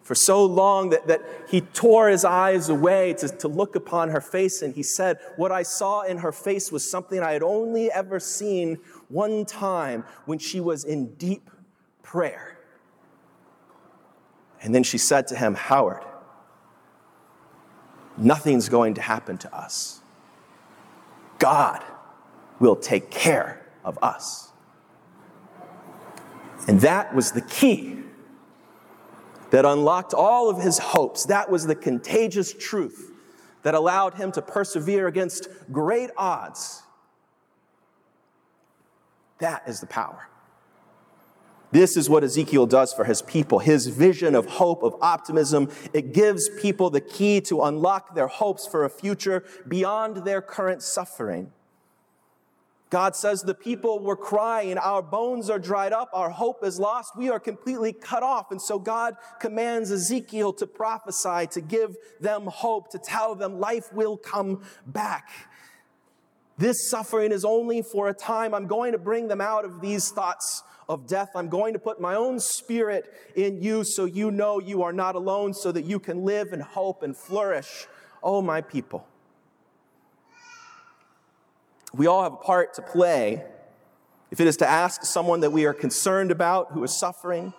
for 0.04 0.14
so 0.14 0.44
long 0.44 0.90
that, 0.90 1.06
that 1.06 1.22
he 1.48 1.62
tore 1.62 2.10
his 2.10 2.26
eyes 2.26 2.68
away 2.68 3.14
to, 3.14 3.26
to 3.26 3.48
look 3.48 3.74
upon 3.74 4.10
her 4.10 4.20
face. 4.20 4.60
And 4.60 4.74
he 4.74 4.82
said, 4.82 5.18
What 5.36 5.50
I 5.50 5.62
saw 5.62 6.02
in 6.02 6.18
her 6.18 6.30
face 6.30 6.70
was 6.70 6.88
something 6.88 7.20
I 7.20 7.32
had 7.32 7.42
only 7.42 7.90
ever 7.90 8.20
seen 8.20 8.78
one 9.08 9.46
time 9.46 10.04
when 10.26 10.38
she 10.38 10.60
was 10.60 10.84
in 10.84 11.14
deep 11.14 11.50
prayer. 12.02 12.58
And 14.60 14.74
then 14.74 14.82
she 14.82 14.98
said 14.98 15.26
to 15.28 15.36
him, 15.36 15.54
Howard, 15.54 16.04
nothing's 18.18 18.68
going 18.68 18.94
to 18.94 19.00
happen 19.00 19.38
to 19.38 19.56
us. 19.56 20.02
God 21.38 21.82
will 22.60 22.76
take 22.76 23.10
care 23.10 23.66
of 23.84 23.98
us. 24.02 24.52
And 26.68 26.80
that 26.82 27.14
was 27.14 27.32
the 27.32 27.42
key 27.42 28.04
that 29.54 29.64
unlocked 29.64 30.12
all 30.12 30.50
of 30.50 30.60
his 30.60 30.80
hopes. 30.80 31.26
That 31.26 31.48
was 31.48 31.64
the 31.64 31.76
contagious 31.76 32.52
truth 32.52 33.12
that 33.62 33.72
allowed 33.72 34.14
him 34.14 34.32
to 34.32 34.42
persevere 34.42 35.06
against 35.06 35.46
great 35.70 36.10
odds. 36.16 36.82
That 39.38 39.62
is 39.68 39.78
the 39.78 39.86
power. 39.86 40.28
This 41.70 41.96
is 41.96 42.10
what 42.10 42.24
Ezekiel 42.24 42.66
does 42.66 42.92
for 42.92 43.04
his 43.04 43.22
people. 43.22 43.60
His 43.60 43.86
vision 43.86 44.34
of 44.34 44.46
hope, 44.46 44.82
of 44.82 44.96
optimism, 45.00 45.70
it 45.92 46.12
gives 46.12 46.48
people 46.60 46.90
the 46.90 47.00
key 47.00 47.40
to 47.42 47.62
unlock 47.62 48.16
their 48.16 48.26
hopes 48.26 48.66
for 48.66 48.84
a 48.84 48.90
future 48.90 49.44
beyond 49.68 50.24
their 50.24 50.42
current 50.42 50.82
suffering. 50.82 51.52
God 52.94 53.16
says 53.16 53.42
the 53.42 53.54
people 53.54 53.98
were 53.98 54.16
crying, 54.16 54.78
Our 54.78 55.02
bones 55.02 55.50
are 55.50 55.58
dried 55.58 55.92
up, 55.92 56.10
our 56.12 56.30
hope 56.30 56.62
is 56.62 56.78
lost, 56.78 57.16
we 57.16 57.28
are 57.28 57.40
completely 57.40 57.92
cut 57.92 58.22
off. 58.22 58.52
And 58.52 58.62
so 58.62 58.78
God 58.78 59.16
commands 59.40 59.90
Ezekiel 59.90 60.52
to 60.52 60.68
prophesy, 60.68 61.48
to 61.48 61.60
give 61.60 61.96
them 62.20 62.46
hope, 62.46 62.92
to 62.92 63.00
tell 63.00 63.34
them 63.34 63.58
life 63.58 63.92
will 63.92 64.16
come 64.16 64.62
back. 64.86 65.28
This 66.56 66.88
suffering 66.88 67.32
is 67.32 67.44
only 67.44 67.82
for 67.82 68.06
a 68.10 68.14
time. 68.14 68.54
I'm 68.54 68.68
going 68.68 68.92
to 68.92 68.98
bring 68.98 69.26
them 69.26 69.40
out 69.40 69.64
of 69.64 69.80
these 69.80 70.12
thoughts 70.12 70.62
of 70.88 71.08
death. 71.08 71.30
I'm 71.34 71.48
going 71.48 71.72
to 71.72 71.80
put 71.80 72.00
my 72.00 72.14
own 72.14 72.38
spirit 72.38 73.12
in 73.34 73.60
you 73.60 73.82
so 73.82 74.04
you 74.04 74.30
know 74.30 74.60
you 74.60 74.84
are 74.84 74.92
not 74.92 75.16
alone, 75.16 75.52
so 75.52 75.72
that 75.72 75.84
you 75.84 75.98
can 75.98 76.22
live 76.22 76.52
and 76.52 76.62
hope 76.62 77.02
and 77.02 77.16
flourish. 77.16 77.88
Oh, 78.22 78.40
my 78.40 78.60
people. 78.60 79.04
We 81.96 82.08
all 82.08 82.24
have 82.24 82.32
a 82.32 82.36
part 82.36 82.74
to 82.74 82.82
play 82.82 83.44
if 84.30 84.40
it 84.40 84.48
is 84.48 84.56
to 84.56 84.68
ask 84.68 85.04
someone 85.04 85.40
that 85.40 85.52
we 85.52 85.64
are 85.64 85.72
concerned 85.72 86.32
about 86.32 86.72
who 86.72 86.82
is 86.82 86.92
suffering, 86.92 87.54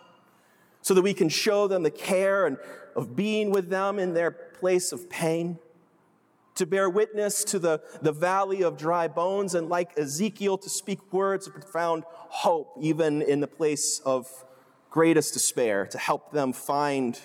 so 0.81 0.93
that 0.93 1.01
we 1.01 1.13
can 1.13 1.29
show 1.29 1.67
them 1.67 1.83
the 1.83 1.91
care 1.91 2.45
and 2.45 2.57
of 2.97 3.15
being 3.15 3.49
with 3.49 3.69
them 3.69 3.97
in 3.97 4.13
their 4.13 4.31
place 4.31 4.91
of 4.91 5.09
pain, 5.09 5.57
to 6.55 6.65
bear 6.65 6.89
witness 6.89 7.45
to 7.45 7.59
the, 7.59 7.81
the 8.01 8.11
valley 8.11 8.61
of 8.61 8.77
dry 8.77 9.07
bones, 9.07 9.55
and 9.55 9.69
like 9.69 9.97
Ezekiel, 9.97 10.57
to 10.57 10.69
speak 10.69 11.13
words 11.13 11.47
of 11.47 11.53
profound 11.53 12.03
hope, 12.09 12.77
even 12.81 13.21
in 13.21 13.39
the 13.39 13.47
place 13.47 13.99
of 14.05 14.27
greatest 14.89 15.33
despair, 15.33 15.85
to 15.85 15.97
help 15.97 16.33
them 16.33 16.51
find 16.51 17.19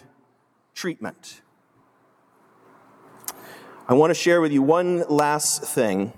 treatment. 0.75 1.41
I 3.89 3.95
want 3.95 4.11
to 4.11 4.15
share 4.15 4.41
with 4.41 4.53
you 4.53 4.63
one 4.63 5.05
last 5.09 5.65
thing. 5.65 6.13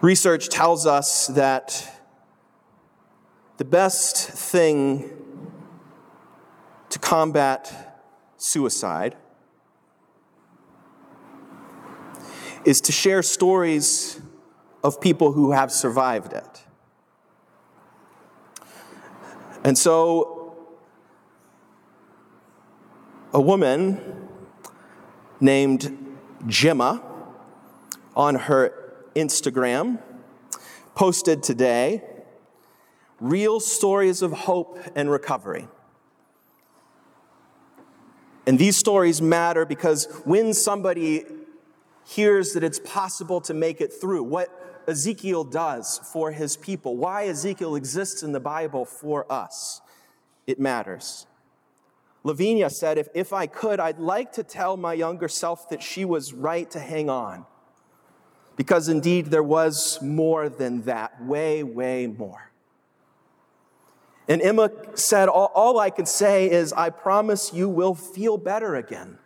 Research 0.00 0.48
tells 0.48 0.86
us 0.86 1.26
that 1.26 2.00
the 3.56 3.64
best 3.64 4.16
thing 4.16 5.10
to 6.88 7.00
combat 7.00 8.00
suicide 8.36 9.16
is 12.64 12.80
to 12.82 12.92
share 12.92 13.22
stories 13.22 14.20
of 14.84 15.00
people 15.00 15.32
who 15.32 15.50
have 15.50 15.72
survived 15.72 16.32
it. 16.32 16.62
And 19.64 19.76
so, 19.76 20.56
a 23.32 23.40
woman 23.40 24.28
named 25.40 26.16
Gemma 26.46 27.02
on 28.14 28.36
her 28.36 28.77
Instagram 29.18 30.00
posted 30.94 31.42
today 31.42 32.02
real 33.20 33.60
stories 33.60 34.22
of 34.22 34.32
hope 34.32 34.78
and 34.94 35.10
recovery. 35.10 35.68
And 38.46 38.58
these 38.58 38.76
stories 38.76 39.20
matter 39.20 39.66
because 39.66 40.06
when 40.24 40.54
somebody 40.54 41.24
hears 42.06 42.52
that 42.52 42.64
it's 42.64 42.78
possible 42.78 43.40
to 43.42 43.52
make 43.52 43.80
it 43.80 43.92
through, 43.92 44.22
what 44.22 44.48
Ezekiel 44.88 45.44
does 45.44 46.00
for 46.12 46.32
his 46.32 46.56
people, 46.56 46.96
why 46.96 47.26
Ezekiel 47.26 47.74
exists 47.76 48.22
in 48.22 48.32
the 48.32 48.40
Bible 48.40 48.86
for 48.86 49.30
us, 49.30 49.82
it 50.46 50.58
matters. 50.58 51.26
Lavinia 52.24 52.70
said, 52.70 52.96
if, 52.96 53.08
if 53.14 53.32
I 53.32 53.46
could, 53.46 53.80
I'd 53.80 53.98
like 53.98 54.32
to 54.32 54.42
tell 54.42 54.76
my 54.76 54.94
younger 54.94 55.28
self 55.28 55.68
that 55.68 55.82
she 55.82 56.04
was 56.04 56.32
right 56.32 56.70
to 56.70 56.80
hang 56.80 57.10
on. 57.10 57.44
Because 58.58 58.88
indeed, 58.88 59.26
there 59.26 59.42
was 59.42 60.02
more 60.02 60.48
than 60.48 60.82
that, 60.82 61.24
way, 61.24 61.62
way 61.62 62.08
more. 62.08 62.50
And 64.26 64.42
Emma 64.42 64.72
said, 64.94 65.28
all, 65.28 65.52
all, 65.54 65.78
I 65.78 65.90
can 65.90 66.06
say 66.06 66.50
is, 66.50 66.72
I 66.72 66.90
promise 66.90 67.54
you 67.54 67.68
will 67.68 67.94
feel 67.94 68.36
better 68.36 68.74
again. 68.74 69.18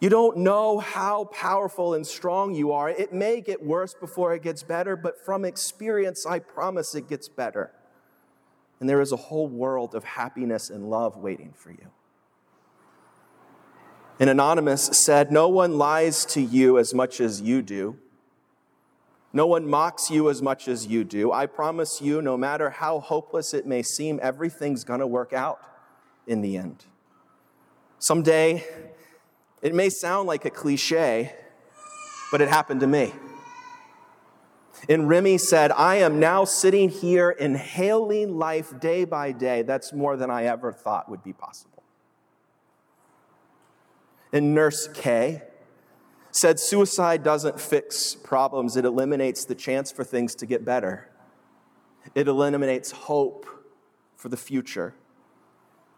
You 0.00 0.08
don't 0.08 0.38
know 0.38 0.78
how 0.78 1.24
powerful 1.26 1.92
and 1.92 2.06
strong 2.06 2.54
you 2.54 2.72
are. 2.72 2.88
It 2.88 3.12
may 3.12 3.42
get 3.42 3.62
worse 3.62 3.92
before 3.92 4.34
it 4.34 4.42
gets 4.42 4.62
better, 4.62 4.96
but 4.96 5.22
from 5.22 5.44
experience, 5.44 6.24
I 6.24 6.38
promise 6.38 6.94
it 6.94 7.10
gets 7.10 7.28
better. 7.28 7.72
And 8.80 8.88
there 8.88 9.02
is 9.02 9.12
a 9.12 9.16
whole 9.16 9.48
world 9.48 9.94
of 9.94 10.04
happiness 10.04 10.70
and 10.70 10.88
love 10.88 11.18
waiting 11.18 11.52
for 11.54 11.72
you. 11.72 11.90
And 14.20 14.28
Anonymous 14.28 14.86
said, 14.86 15.30
No 15.30 15.48
one 15.48 15.78
lies 15.78 16.24
to 16.26 16.40
you 16.40 16.78
as 16.78 16.92
much 16.92 17.20
as 17.20 17.40
you 17.40 17.62
do. 17.62 17.98
No 19.32 19.46
one 19.46 19.68
mocks 19.68 20.10
you 20.10 20.30
as 20.30 20.40
much 20.42 20.68
as 20.68 20.86
you 20.86 21.04
do. 21.04 21.30
I 21.30 21.46
promise 21.46 22.00
you, 22.00 22.22
no 22.22 22.36
matter 22.36 22.70
how 22.70 22.98
hopeless 22.98 23.52
it 23.52 23.66
may 23.66 23.82
seem, 23.82 24.18
everything's 24.22 24.84
going 24.84 25.00
to 25.00 25.06
work 25.06 25.32
out 25.32 25.60
in 26.26 26.40
the 26.40 26.56
end. 26.56 26.84
Someday, 27.98 28.64
it 29.60 29.74
may 29.74 29.90
sound 29.90 30.26
like 30.26 30.44
a 30.44 30.50
cliche, 30.50 31.34
but 32.32 32.40
it 32.40 32.48
happened 32.48 32.80
to 32.80 32.86
me. 32.86 33.12
And 34.88 35.08
Remy 35.08 35.38
said, 35.38 35.72
I 35.72 35.96
am 35.96 36.20
now 36.20 36.44
sitting 36.44 36.88
here 36.88 37.30
inhaling 37.30 38.38
life 38.38 38.78
day 38.80 39.04
by 39.04 39.32
day. 39.32 39.62
That's 39.62 39.92
more 39.92 40.16
than 40.16 40.30
I 40.30 40.44
ever 40.44 40.72
thought 40.72 41.08
would 41.08 41.24
be 41.24 41.32
possible. 41.32 41.77
And 44.32 44.54
Nurse 44.54 44.88
K 44.88 45.42
said 46.30 46.60
suicide 46.60 47.22
doesn't 47.22 47.60
fix 47.60 48.14
problems, 48.14 48.76
it 48.76 48.84
eliminates 48.84 49.44
the 49.44 49.54
chance 49.54 49.90
for 49.90 50.04
things 50.04 50.34
to 50.36 50.46
get 50.46 50.64
better. 50.64 51.08
It 52.14 52.28
eliminates 52.28 52.90
hope 52.90 53.46
for 54.16 54.28
the 54.28 54.36
future. 54.36 54.94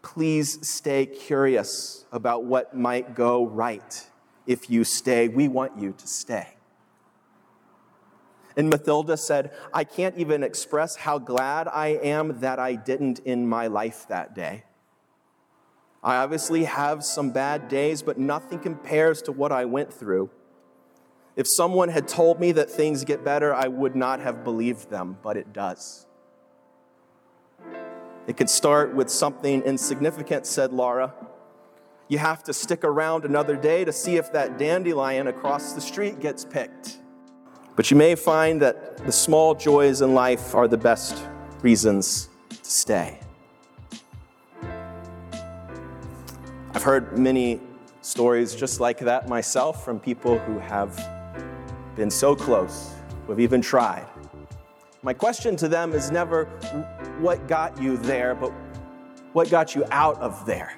Please 0.01 0.67
stay 0.67 1.05
curious 1.05 2.05
about 2.11 2.43
what 2.43 2.75
might 2.75 3.13
go 3.15 3.45
right 3.45 4.07
if 4.47 4.69
you 4.69 4.83
stay. 4.83 5.27
We 5.27 5.47
want 5.47 5.77
you 5.77 5.93
to 5.97 6.07
stay. 6.07 6.55
And 8.57 8.71
Mathilda 8.71 9.17
said, 9.17 9.51
I 9.73 9.83
can't 9.83 10.17
even 10.17 10.43
express 10.43 10.95
how 10.95 11.19
glad 11.19 11.67
I 11.67 11.87
am 11.87 12.39
that 12.41 12.59
I 12.59 12.75
didn't 12.75 13.19
in 13.19 13.47
my 13.47 13.67
life 13.67 14.05
that 14.09 14.35
day. 14.35 14.63
I 16.03 16.17
obviously 16.17 16.63
have 16.63 17.03
some 17.03 17.31
bad 17.31 17.67
days, 17.67 18.01
but 18.01 18.17
nothing 18.17 18.59
compares 18.59 19.21
to 19.23 19.31
what 19.31 19.51
I 19.51 19.65
went 19.65 19.93
through. 19.93 20.31
If 21.35 21.47
someone 21.47 21.89
had 21.89 22.07
told 22.07 22.39
me 22.39 22.51
that 22.53 22.69
things 22.69 23.03
get 23.03 23.23
better, 23.23 23.53
I 23.53 23.67
would 23.67 23.95
not 23.95 24.19
have 24.19 24.43
believed 24.43 24.89
them, 24.89 25.17
but 25.21 25.37
it 25.37 25.53
does. 25.53 26.07
It 28.27 28.35
could 28.35 28.49
start 28.49 28.93
with 28.95 29.09
something 29.09 29.61
insignificant, 29.61 30.45
said 30.45 30.73
Laura. 30.73 31.13
You 32.07 32.17
have 32.17 32.43
to 32.43 32.53
stick 32.53 32.83
around 32.83 33.23
another 33.23 33.55
day 33.55 33.85
to 33.85 33.93
see 33.93 34.17
if 34.17 34.33
that 34.33 34.57
dandelion 34.57 35.27
across 35.27 35.73
the 35.73 35.81
street 35.81 36.19
gets 36.19 36.43
picked. 36.43 36.97
But 37.75 37.89
you 37.89 37.95
may 37.95 38.15
find 38.15 38.61
that 38.61 38.97
the 39.05 39.11
small 39.11 39.55
joys 39.55 40.01
in 40.01 40.13
life 40.13 40.53
are 40.53 40.67
the 40.67 40.77
best 40.77 41.25
reasons 41.61 42.27
to 42.49 42.57
stay. 42.63 43.19
I've 46.73 46.83
heard 46.83 47.17
many 47.17 47.59
stories 48.01 48.55
just 48.55 48.79
like 48.79 48.99
that 48.99 49.27
myself 49.27 49.83
from 49.83 49.99
people 49.99 50.39
who 50.39 50.57
have 50.59 50.95
been 51.97 52.09
so 52.09 52.33
close, 52.33 52.93
who 53.25 53.33
have 53.33 53.41
even 53.41 53.61
tried. 53.61 54.07
My 55.03 55.13
question 55.13 55.57
to 55.57 55.67
them 55.67 55.91
is 55.91 56.11
never 56.11 56.45
what 57.19 57.45
got 57.49 57.81
you 57.81 57.97
there, 57.97 58.35
but 58.35 58.53
what 59.33 59.49
got 59.49 59.75
you 59.75 59.83
out 59.91 60.17
of 60.21 60.45
there? 60.45 60.77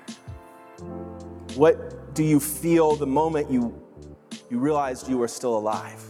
What 1.56 2.16
do 2.16 2.24
you 2.24 2.40
feel 2.40 2.96
the 2.96 3.06
moment 3.06 3.52
you, 3.52 3.80
you 4.50 4.58
realized 4.58 5.08
you 5.08 5.20
were 5.20 5.28
still 5.28 5.56
alive? 5.56 6.04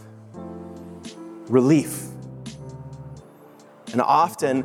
Relief. 1.50 2.06
And 3.92 4.00
often, 4.00 4.64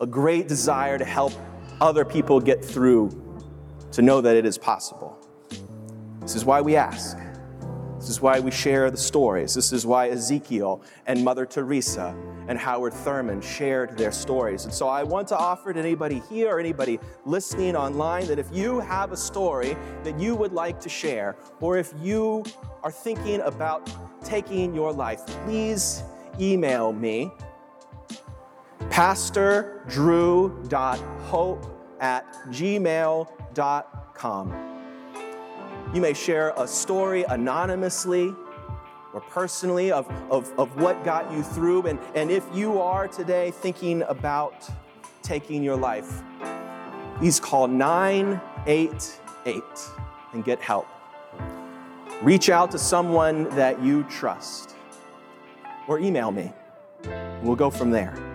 a 0.00 0.06
great 0.06 0.48
desire 0.48 0.98
to 0.98 1.04
help 1.04 1.32
other 1.80 2.04
people 2.04 2.40
get 2.40 2.64
through, 2.64 3.10
to 3.92 4.02
know 4.02 4.20
that 4.20 4.36
it 4.36 4.44
is 4.44 4.58
possible. 4.58 5.16
This 6.20 6.34
is 6.34 6.44
why 6.44 6.60
we 6.60 6.74
ask. 6.76 7.16
This 7.98 8.10
is 8.10 8.20
why 8.20 8.40
we 8.40 8.50
share 8.50 8.90
the 8.90 8.96
stories. 8.96 9.54
This 9.54 9.72
is 9.72 9.86
why 9.86 10.08
Ezekiel 10.08 10.82
and 11.06 11.24
Mother 11.24 11.46
Teresa 11.46 12.16
and 12.48 12.58
Howard 12.58 12.92
Thurman 12.92 13.40
shared 13.40 13.96
their 13.96 14.10
stories. 14.10 14.64
And 14.64 14.74
so 14.74 14.88
I 14.88 15.04
want 15.04 15.28
to 15.28 15.36
offer 15.36 15.72
to 15.72 15.78
anybody 15.78 16.20
here 16.28 16.56
or 16.56 16.58
anybody 16.58 16.98
listening 17.24 17.76
online 17.76 18.26
that 18.26 18.40
if 18.40 18.48
you 18.52 18.80
have 18.80 19.12
a 19.12 19.16
story 19.16 19.76
that 20.02 20.18
you 20.18 20.34
would 20.34 20.52
like 20.52 20.80
to 20.80 20.88
share, 20.88 21.36
or 21.60 21.78
if 21.78 21.94
you 22.00 22.42
are 22.82 22.90
thinking 22.90 23.40
about 23.42 23.88
taking 24.24 24.74
your 24.74 24.92
life, 24.92 25.24
please 25.44 26.02
email 26.40 26.92
me 26.92 27.30
pastordrew.hope 28.90 31.81
at 32.02 32.30
gmail.com. 32.48 33.32
You 35.94 36.00
may 36.00 36.12
share 36.12 36.52
a 36.56 36.66
story 36.66 37.22
anonymously 37.28 38.34
or 39.14 39.20
personally 39.20 39.92
of, 39.92 40.10
of, 40.30 40.50
of 40.58 40.74
what 40.80 41.04
got 41.04 41.30
you 41.32 41.42
through. 41.42 41.82
And, 41.86 41.98
and 42.14 42.30
if 42.30 42.44
you 42.52 42.80
are 42.80 43.08
today 43.08 43.50
thinking 43.50 44.02
about 44.02 44.68
taking 45.22 45.62
your 45.62 45.76
life, 45.76 46.22
please 47.18 47.38
call 47.38 47.68
988 47.68 49.62
and 50.32 50.44
get 50.44 50.60
help. 50.60 50.88
Reach 52.22 52.50
out 52.50 52.70
to 52.72 52.78
someone 52.78 53.48
that 53.50 53.82
you 53.82 54.04
trust 54.04 54.74
or 55.86 55.98
email 56.00 56.30
me. 56.30 56.52
We'll 57.42 57.56
go 57.56 57.70
from 57.70 57.90
there. 57.90 58.31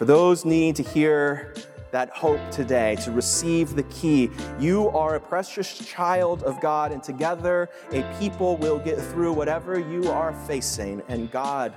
For 0.00 0.06
those 0.06 0.46
needing 0.46 0.72
to 0.72 0.82
hear 0.82 1.52
that 1.90 2.08
hope 2.08 2.40
today, 2.50 2.96
to 3.04 3.10
receive 3.10 3.74
the 3.76 3.82
key. 3.82 4.30
You 4.58 4.88
are 4.96 5.16
a 5.16 5.20
precious 5.20 5.76
child 5.76 6.42
of 6.44 6.58
God, 6.58 6.90
and 6.90 7.02
together 7.02 7.68
a 7.92 8.02
people 8.18 8.56
will 8.56 8.78
get 8.78 8.98
through 8.98 9.34
whatever 9.34 9.78
you 9.78 10.10
are 10.10 10.32
facing, 10.46 11.02
and 11.08 11.30
God 11.30 11.74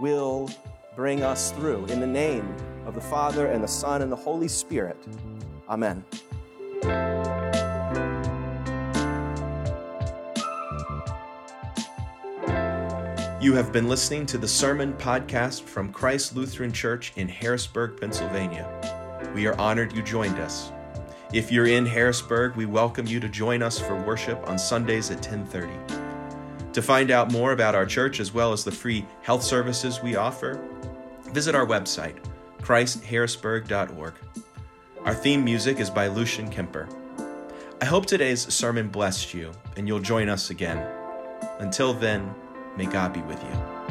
will 0.00 0.50
bring 0.96 1.22
us 1.22 1.52
through. 1.52 1.84
In 1.84 2.00
the 2.00 2.06
name 2.06 2.52
of 2.84 2.96
the 2.96 3.00
Father, 3.00 3.46
and 3.46 3.62
the 3.62 3.68
Son, 3.68 4.02
and 4.02 4.10
the 4.10 4.16
Holy 4.16 4.48
Spirit. 4.48 4.96
Amen. 5.68 6.04
You 13.42 13.54
have 13.54 13.72
been 13.72 13.88
listening 13.88 14.24
to 14.26 14.38
the 14.38 14.46
Sermon 14.46 14.92
Podcast 14.92 15.62
from 15.62 15.92
Christ 15.92 16.36
Lutheran 16.36 16.70
Church 16.70 17.12
in 17.16 17.26
Harrisburg, 17.26 18.00
Pennsylvania. 18.00 18.68
We 19.34 19.48
are 19.48 19.60
honored 19.60 19.92
you 19.92 20.00
joined 20.00 20.38
us. 20.38 20.70
If 21.32 21.50
you're 21.50 21.66
in 21.66 21.84
Harrisburg, 21.84 22.54
we 22.54 22.66
welcome 22.66 23.04
you 23.08 23.18
to 23.18 23.28
join 23.28 23.60
us 23.60 23.80
for 23.80 24.00
worship 24.00 24.48
on 24.48 24.60
Sundays 24.60 25.10
at 25.10 25.16
1030. 25.16 25.72
To 26.72 26.80
find 26.80 27.10
out 27.10 27.32
more 27.32 27.50
about 27.50 27.74
our 27.74 27.84
church 27.84 28.20
as 28.20 28.32
well 28.32 28.52
as 28.52 28.62
the 28.62 28.70
free 28.70 29.04
health 29.22 29.42
services 29.42 30.00
we 30.00 30.14
offer, 30.14 30.60
visit 31.32 31.56
our 31.56 31.66
website, 31.66 32.24
christharrisburg.org. 32.60 34.14
Our 35.04 35.14
theme 35.14 35.44
music 35.44 35.80
is 35.80 35.90
by 35.90 36.06
Lucian 36.06 36.48
Kemper. 36.48 36.88
I 37.80 37.86
hope 37.86 38.06
today's 38.06 38.54
sermon 38.54 38.86
blessed 38.86 39.34
you 39.34 39.50
and 39.76 39.88
you'll 39.88 39.98
join 39.98 40.28
us 40.28 40.50
again. 40.50 40.78
Until 41.58 41.92
then, 41.92 42.32
may 42.76 42.86
God 42.86 43.12
be 43.12 43.20
with 43.22 43.42
you. 43.42 43.81